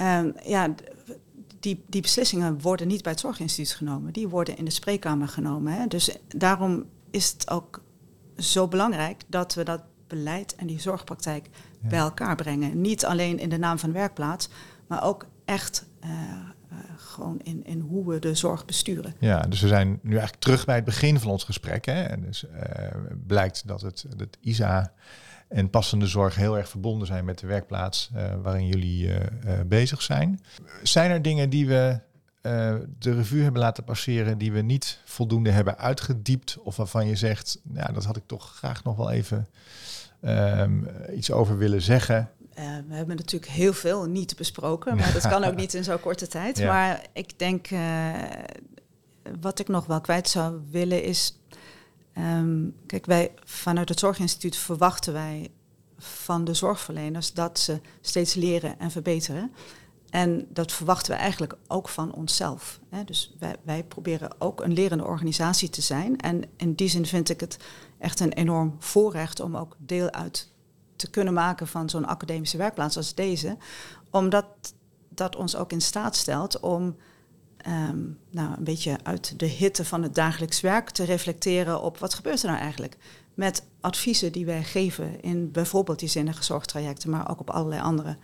Um, 0.00 0.34
ja, 0.44 0.74
die, 1.60 1.84
die 1.86 2.02
beslissingen 2.02 2.60
worden 2.60 2.88
niet 2.88 3.02
bij 3.02 3.12
het 3.12 3.20
zorginstituut 3.20 3.74
genomen. 3.74 4.12
Die 4.12 4.28
worden 4.28 4.56
in 4.56 4.64
de 4.64 4.70
spreekkamer 4.70 5.28
genomen. 5.28 5.72
Hè. 5.72 5.86
Dus 5.86 6.16
daarom 6.28 6.84
is 7.10 7.30
het 7.32 7.50
ook 7.50 7.82
zo 8.36 8.68
belangrijk 8.68 9.22
dat 9.26 9.54
we 9.54 9.62
dat 9.62 9.82
beleid 10.06 10.54
en 10.54 10.66
die 10.66 10.80
zorgpraktijk 10.80 11.48
bij 11.80 11.98
elkaar 11.98 12.36
brengen. 12.36 12.80
Niet 12.80 13.04
alleen 13.04 13.38
in 13.38 13.48
de 13.48 13.58
naam 13.58 13.78
van 13.78 13.88
de 13.88 13.98
werkplaats, 13.98 14.48
maar 14.86 15.04
ook 15.04 15.26
echt 15.44 15.86
uh, 16.04 16.10
uh, 16.10 16.78
gewoon 16.96 17.40
in, 17.42 17.64
in 17.64 17.80
hoe 17.80 18.08
we 18.08 18.18
de 18.18 18.34
zorg 18.34 18.64
besturen. 18.64 19.14
Ja, 19.18 19.40
dus 19.40 19.60
we 19.60 19.68
zijn 19.68 19.88
nu 20.02 20.10
eigenlijk 20.10 20.42
terug 20.42 20.64
bij 20.64 20.74
het 20.74 20.84
begin 20.84 21.20
van 21.20 21.30
ons 21.30 21.44
gesprek. 21.44 21.84
Hè. 21.84 22.02
En 22.02 22.20
dus 22.20 22.44
uh, 22.44 22.50
blijkt 23.26 23.66
dat 23.66 23.80
het, 23.80 24.04
het 24.16 24.38
ISA 24.40 24.92
en 25.48 25.70
passende 25.70 26.06
zorg 26.06 26.34
heel 26.34 26.56
erg 26.58 26.68
verbonden 26.68 27.06
zijn 27.06 27.24
met 27.24 27.38
de 27.38 27.46
werkplaats 27.46 28.10
uh, 28.16 28.34
waarin 28.42 28.66
jullie 28.66 29.06
uh, 29.06 29.14
uh, 29.14 29.52
bezig 29.66 30.02
zijn. 30.02 30.40
Zijn 30.82 31.10
er 31.10 31.22
dingen 31.22 31.50
die 31.50 31.66
we 31.66 32.00
de 32.98 33.12
revue 33.14 33.42
hebben 33.42 33.60
laten 33.60 33.84
passeren 33.84 34.38
die 34.38 34.52
we 34.52 34.60
niet 34.60 35.00
voldoende 35.04 35.50
hebben 35.50 35.78
uitgediept 35.78 36.58
of 36.58 36.76
waarvan 36.76 37.06
je 37.06 37.16
zegt, 37.16 37.60
ja, 37.74 37.86
dat 37.86 38.04
had 38.04 38.16
ik 38.16 38.22
toch 38.26 38.54
graag 38.56 38.84
nog 38.84 38.96
wel 38.96 39.10
even 39.10 39.48
um, 40.22 40.88
iets 41.14 41.30
over 41.30 41.58
willen 41.58 41.82
zeggen? 41.82 42.30
we 42.88 42.94
hebben 42.94 43.16
natuurlijk 43.16 43.52
heel 43.52 43.72
veel 43.72 44.04
niet 44.04 44.36
besproken, 44.36 44.96
maar 44.96 45.12
dat 45.12 45.28
kan 45.28 45.44
ook 45.44 45.56
niet 45.62 45.74
in 45.74 45.84
zo'n 45.84 46.00
korte 46.00 46.26
tijd. 46.26 46.58
Ja. 46.58 46.72
Maar 46.72 47.06
ik 47.12 47.38
denk, 47.38 47.68
wat 49.40 49.58
ik 49.58 49.68
nog 49.68 49.86
wel 49.86 50.00
kwijt 50.00 50.28
zou 50.28 50.60
willen 50.70 51.02
is 51.02 51.38
Um, 52.18 52.74
kijk, 52.86 53.06
wij 53.06 53.34
vanuit 53.44 53.88
het 53.88 53.98
Zorginstituut 53.98 54.56
verwachten 54.56 55.12
wij 55.12 55.50
van 55.98 56.44
de 56.44 56.54
zorgverleners 56.54 57.32
dat 57.32 57.58
ze 57.58 57.80
steeds 58.00 58.34
leren 58.34 58.78
en 58.78 58.90
verbeteren. 58.90 59.52
En 60.10 60.46
dat 60.48 60.72
verwachten 60.72 61.12
we 61.12 61.18
eigenlijk 61.18 61.56
ook 61.66 61.88
van 61.88 62.12
onszelf. 62.12 62.80
Hè. 62.88 63.04
Dus 63.04 63.34
wij, 63.38 63.56
wij, 63.62 63.84
proberen 63.84 64.40
ook 64.40 64.60
een 64.60 64.72
lerende 64.72 65.04
organisatie 65.04 65.70
te 65.70 65.80
zijn. 65.80 66.20
En 66.20 66.44
in 66.56 66.74
die 66.74 66.88
zin 66.88 67.06
vind 67.06 67.28
ik 67.28 67.40
het 67.40 67.56
echt 67.98 68.20
een 68.20 68.32
enorm 68.32 68.76
voorrecht 68.78 69.40
om 69.40 69.56
ook 69.56 69.76
deel 69.78 70.10
uit 70.10 70.52
te 70.96 71.10
kunnen 71.10 71.34
maken 71.34 71.66
van 71.66 71.90
zo'n 71.90 72.06
academische 72.06 72.56
werkplaats 72.56 72.96
als 72.96 73.14
deze. 73.14 73.56
Omdat 74.10 74.46
dat 75.08 75.36
ons 75.36 75.56
ook 75.56 75.72
in 75.72 75.80
staat 75.80 76.16
stelt 76.16 76.60
om 76.60 76.96
Ehm, 77.58 77.98
nou, 78.30 78.56
een 78.56 78.64
beetje 78.64 78.98
uit 79.02 79.38
de 79.38 79.46
hitte 79.46 79.84
van 79.84 80.02
het 80.02 80.14
dagelijks 80.14 80.60
werk 80.60 80.90
te 80.90 81.04
reflecteren 81.04 81.82
op 81.82 81.98
wat 81.98 82.14
gebeurt 82.14 82.42
er 82.42 82.48
nou 82.48 82.60
eigenlijk 82.60 82.96
met 83.34 83.62
adviezen 83.80 84.32
die 84.32 84.46
wij 84.46 84.64
geven 84.64 85.22
in 85.22 85.50
bijvoorbeeld 85.50 85.98
die 85.98 86.08
zinnige 86.08 86.44
zorgtrajecten, 86.44 87.10
maar 87.10 87.30
ook 87.30 87.40
op 87.40 87.50
allerlei 87.50 87.82
andere 87.82 88.16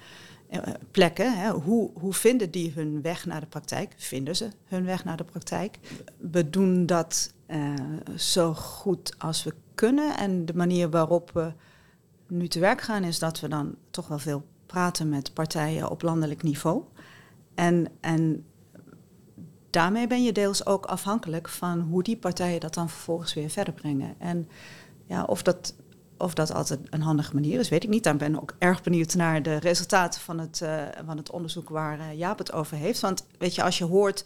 uh, 0.50 0.60
plekken. 0.90 1.38
Hè. 1.38 1.50
Hoe, 1.50 1.90
hoe 1.94 2.14
vinden 2.14 2.50
die 2.50 2.72
hun 2.74 3.02
weg 3.02 3.26
naar 3.26 3.40
de 3.40 3.46
praktijk? 3.46 3.94
Vinden 3.96 4.36
ze 4.36 4.48
hun 4.64 4.84
weg 4.84 5.04
naar 5.04 5.16
de 5.16 5.24
praktijk? 5.24 5.78
We 6.16 6.50
doen 6.50 6.86
dat 6.86 7.32
uh, 7.46 7.74
zo 8.16 8.54
goed 8.54 9.14
als 9.18 9.44
we 9.44 9.54
kunnen 9.74 10.16
en 10.16 10.44
de 10.44 10.54
manier 10.54 10.90
waarop 10.90 11.30
we 11.32 11.52
nu 12.28 12.48
te 12.48 12.58
werk 12.58 12.80
gaan 12.80 13.04
is 13.04 13.18
dat 13.18 13.40
we 13.40 13.48
dan 13.48 13.74
toch 13.90 14.08
wel 14.08 14.18
veel 14.18 14.44
praten 14.66 15.08
met 15.08 15.34
partijen 15.34 15.90
op 15.90 16.02
landelijk 16.02 16.42
niveau. 16.42 16.82
En, 17.54 17.86
en 18.00 18.44
daarmee 19.74 20.06
ben 20.06 20.24
je 20.24 20.32
deels 20.32 20.66
ook 20.66 20.86
afhankelijk 20.86 21.48
van 21.48 21.80
hoe 21.80 22.02
die 22.02 22.16
partijen 22.16 22.60
dat 22.60 22.74
dan 22.74 22.88
vervolgens 22.88 23.34
weer 23.34 23.50
verder 23.50 23.74
brengen. 23.74 24.14
En 24.18 24.48
ja, 25.04 25.24
of 25.24 25.42
dat, 25.42 25.74
of 26.18 26.34
dat 26.34 26.52
altijd 26.52 26.80
een 26.90 27.02
handige 27.02 27.34
manier 27.34 27.58
is, 27.60 27.68
weet 27.68 27.82
ik 27.82 27.88
niet. 27.88 28.04
Daar 28.04 28.16
ben 28.16 28.34
ik 28.34 28.40
ook 28.40 28.54
erg 28.58 28.82
benieuwd 28.82 29.14
naar 29.14 29.42
de 29.42 29.56
resultaten 29.56 30.20
van 30.20 30.38
het, 30.38 30.60
uh, 30.62 30.82
van 31.06 31.16
het 31.16 31.30
onderzoek 31.30 31.68
waar 31.68 31.98
uh, 31.98 32.18
Jaap 32.18 32.38
het 32.38 32.52
over 32.52 32.76
heeft. 32.76 33.00
Want 33.00 33.26
weet 33.38 33.54
je, 33.54 33.62
als 33.62 33.78
je 33.78 33.84
hoort, 33.84 34.24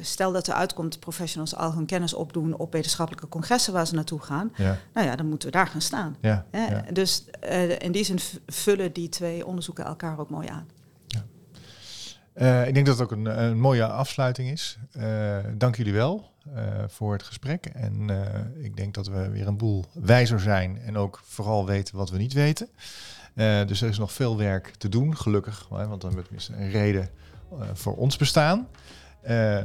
stel 0.00 0.32
dat 0.32 0.46
er 0.46 0.54
uitkomt 0.54 1.00
professionals 1.00 1.56
al 1.56 1.72
hun 1.72 1.86
kennis 1.86 2.14
opdoen 2.14 2.56
op 2.56 2.72
wetenschappelijke 2.72 3.28
congressen 3.28 3.72
waar 3.72 3.86
ze 3.86 3.94
naartoe 3.94 4.20
gaan, 4.20 4.52
ja. 4.56 4.78
nou 4.92 5.06
ja, 5.06 5.16
dan 5.16 5.28
moeten 5.28 5.48
we 5.48 5.56
daar 5.56 5.66
gaan 5.66 5.80
staan. 5.80 6.16
Ja, 6.20 6.46
ja. 6.52 6.84
Dus 6.92 7.24
uh, 7.44 7.78
in 7.78 7.92
die 7.92 8.04
zin 8.04 8.18
vullen 8.46 8.92
die 8.92 9.08
twee 9.08 9.46
onderzoeken 9.46 9.84
elkaar 9.84 10.18
ook 10.18 10.30
mooi 10.30 10.48
aan. 10.48 10.66
Uh, 12.34 12.66
ik 12.66 12.74
denk 12.74 12.86
dat 12.86 12.98
het 12.98 13.04
ook 13.04 13.18
een, 13.18 13.42
een 13.42 13.58
mooie 13.58 13.86
afsluiting 13.86 14.50
is. 14.50 14.78
Uh, 14.96 15.36
dank 15.54 15.76
jullie 15.76 15.92
wel 15.92 16.30
uh, 16.54 16.62
voor 16.86 17.12
het 17.12 17.22
gesprek. 17.22 17.66
En 17.66 18.10
ik 18.60 18.76
denk 18.76 18.94
dat 18.94 19.06
we 19.06 19.30
weer 19.30 19.46
een 19.46 19.56
boel 19.56 19.84
wijzer 19.92 20.40
zijn 20.40 20.78
en 20.78 20.96
ook 20.96 21.20
vooral 21.24 21.66
weten 21.66 21.96
wat 21.96 22.10
we 22.10 22.18
niet 22.18 22.32
weten. 22.32 22.68
dus 23.66 23.82
er 23.82 23.88
is 23.88 23.98
nog 23.98 24.12
veel 24.12 24.36
werk 24.36 24.72
te 24.78 24.88
doen, 24.88 25.16
gelukkig, 25.16 25.66
want 25.68 26.00
dan 26.00 26.10
wordt 26.12 26.24
tenminste 26.24 26.52
een 26.52 26.70
reden 26.70 27.08
voor 27.72 27.96
ons 27.96 28.16
bestaan. 28.16 28.68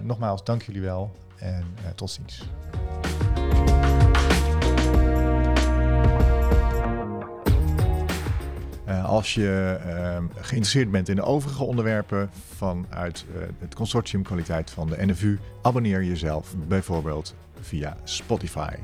nogmaals, 0.04 0.44
dank 0.44 0.62
jullie 0.62 0.82
wel 0.82 1.16
en 1.40 1.66
tot 1.96 2.12
ziens. 2.12 2.48
Uh, 8.88 9.06
als 9.06 9.34
je 9.34 9.80
uh, 9.88 10.18
geïnteresseerd 10.36 10.92
bent 10.92 11.10
in 11.10 11.16
de 11.16 11.22
overige 11.24 11.64
onderwerpen 11.64 12.30
vanuit 12.56 13.26
uh, 13.36 13.42
het 13.60 13.76
consortium 13.76 14.24
kwaliteit 14.24 14.72
van 14.72 14.88
de 14.90 15.06
NFU, 15.06 15.40
abonneer 15.62 16.04
jezelf 16.04 16.56
bijvoorbeeld 16.68 17.36
via 17.62 17.98
Spotify. 18.04 18.76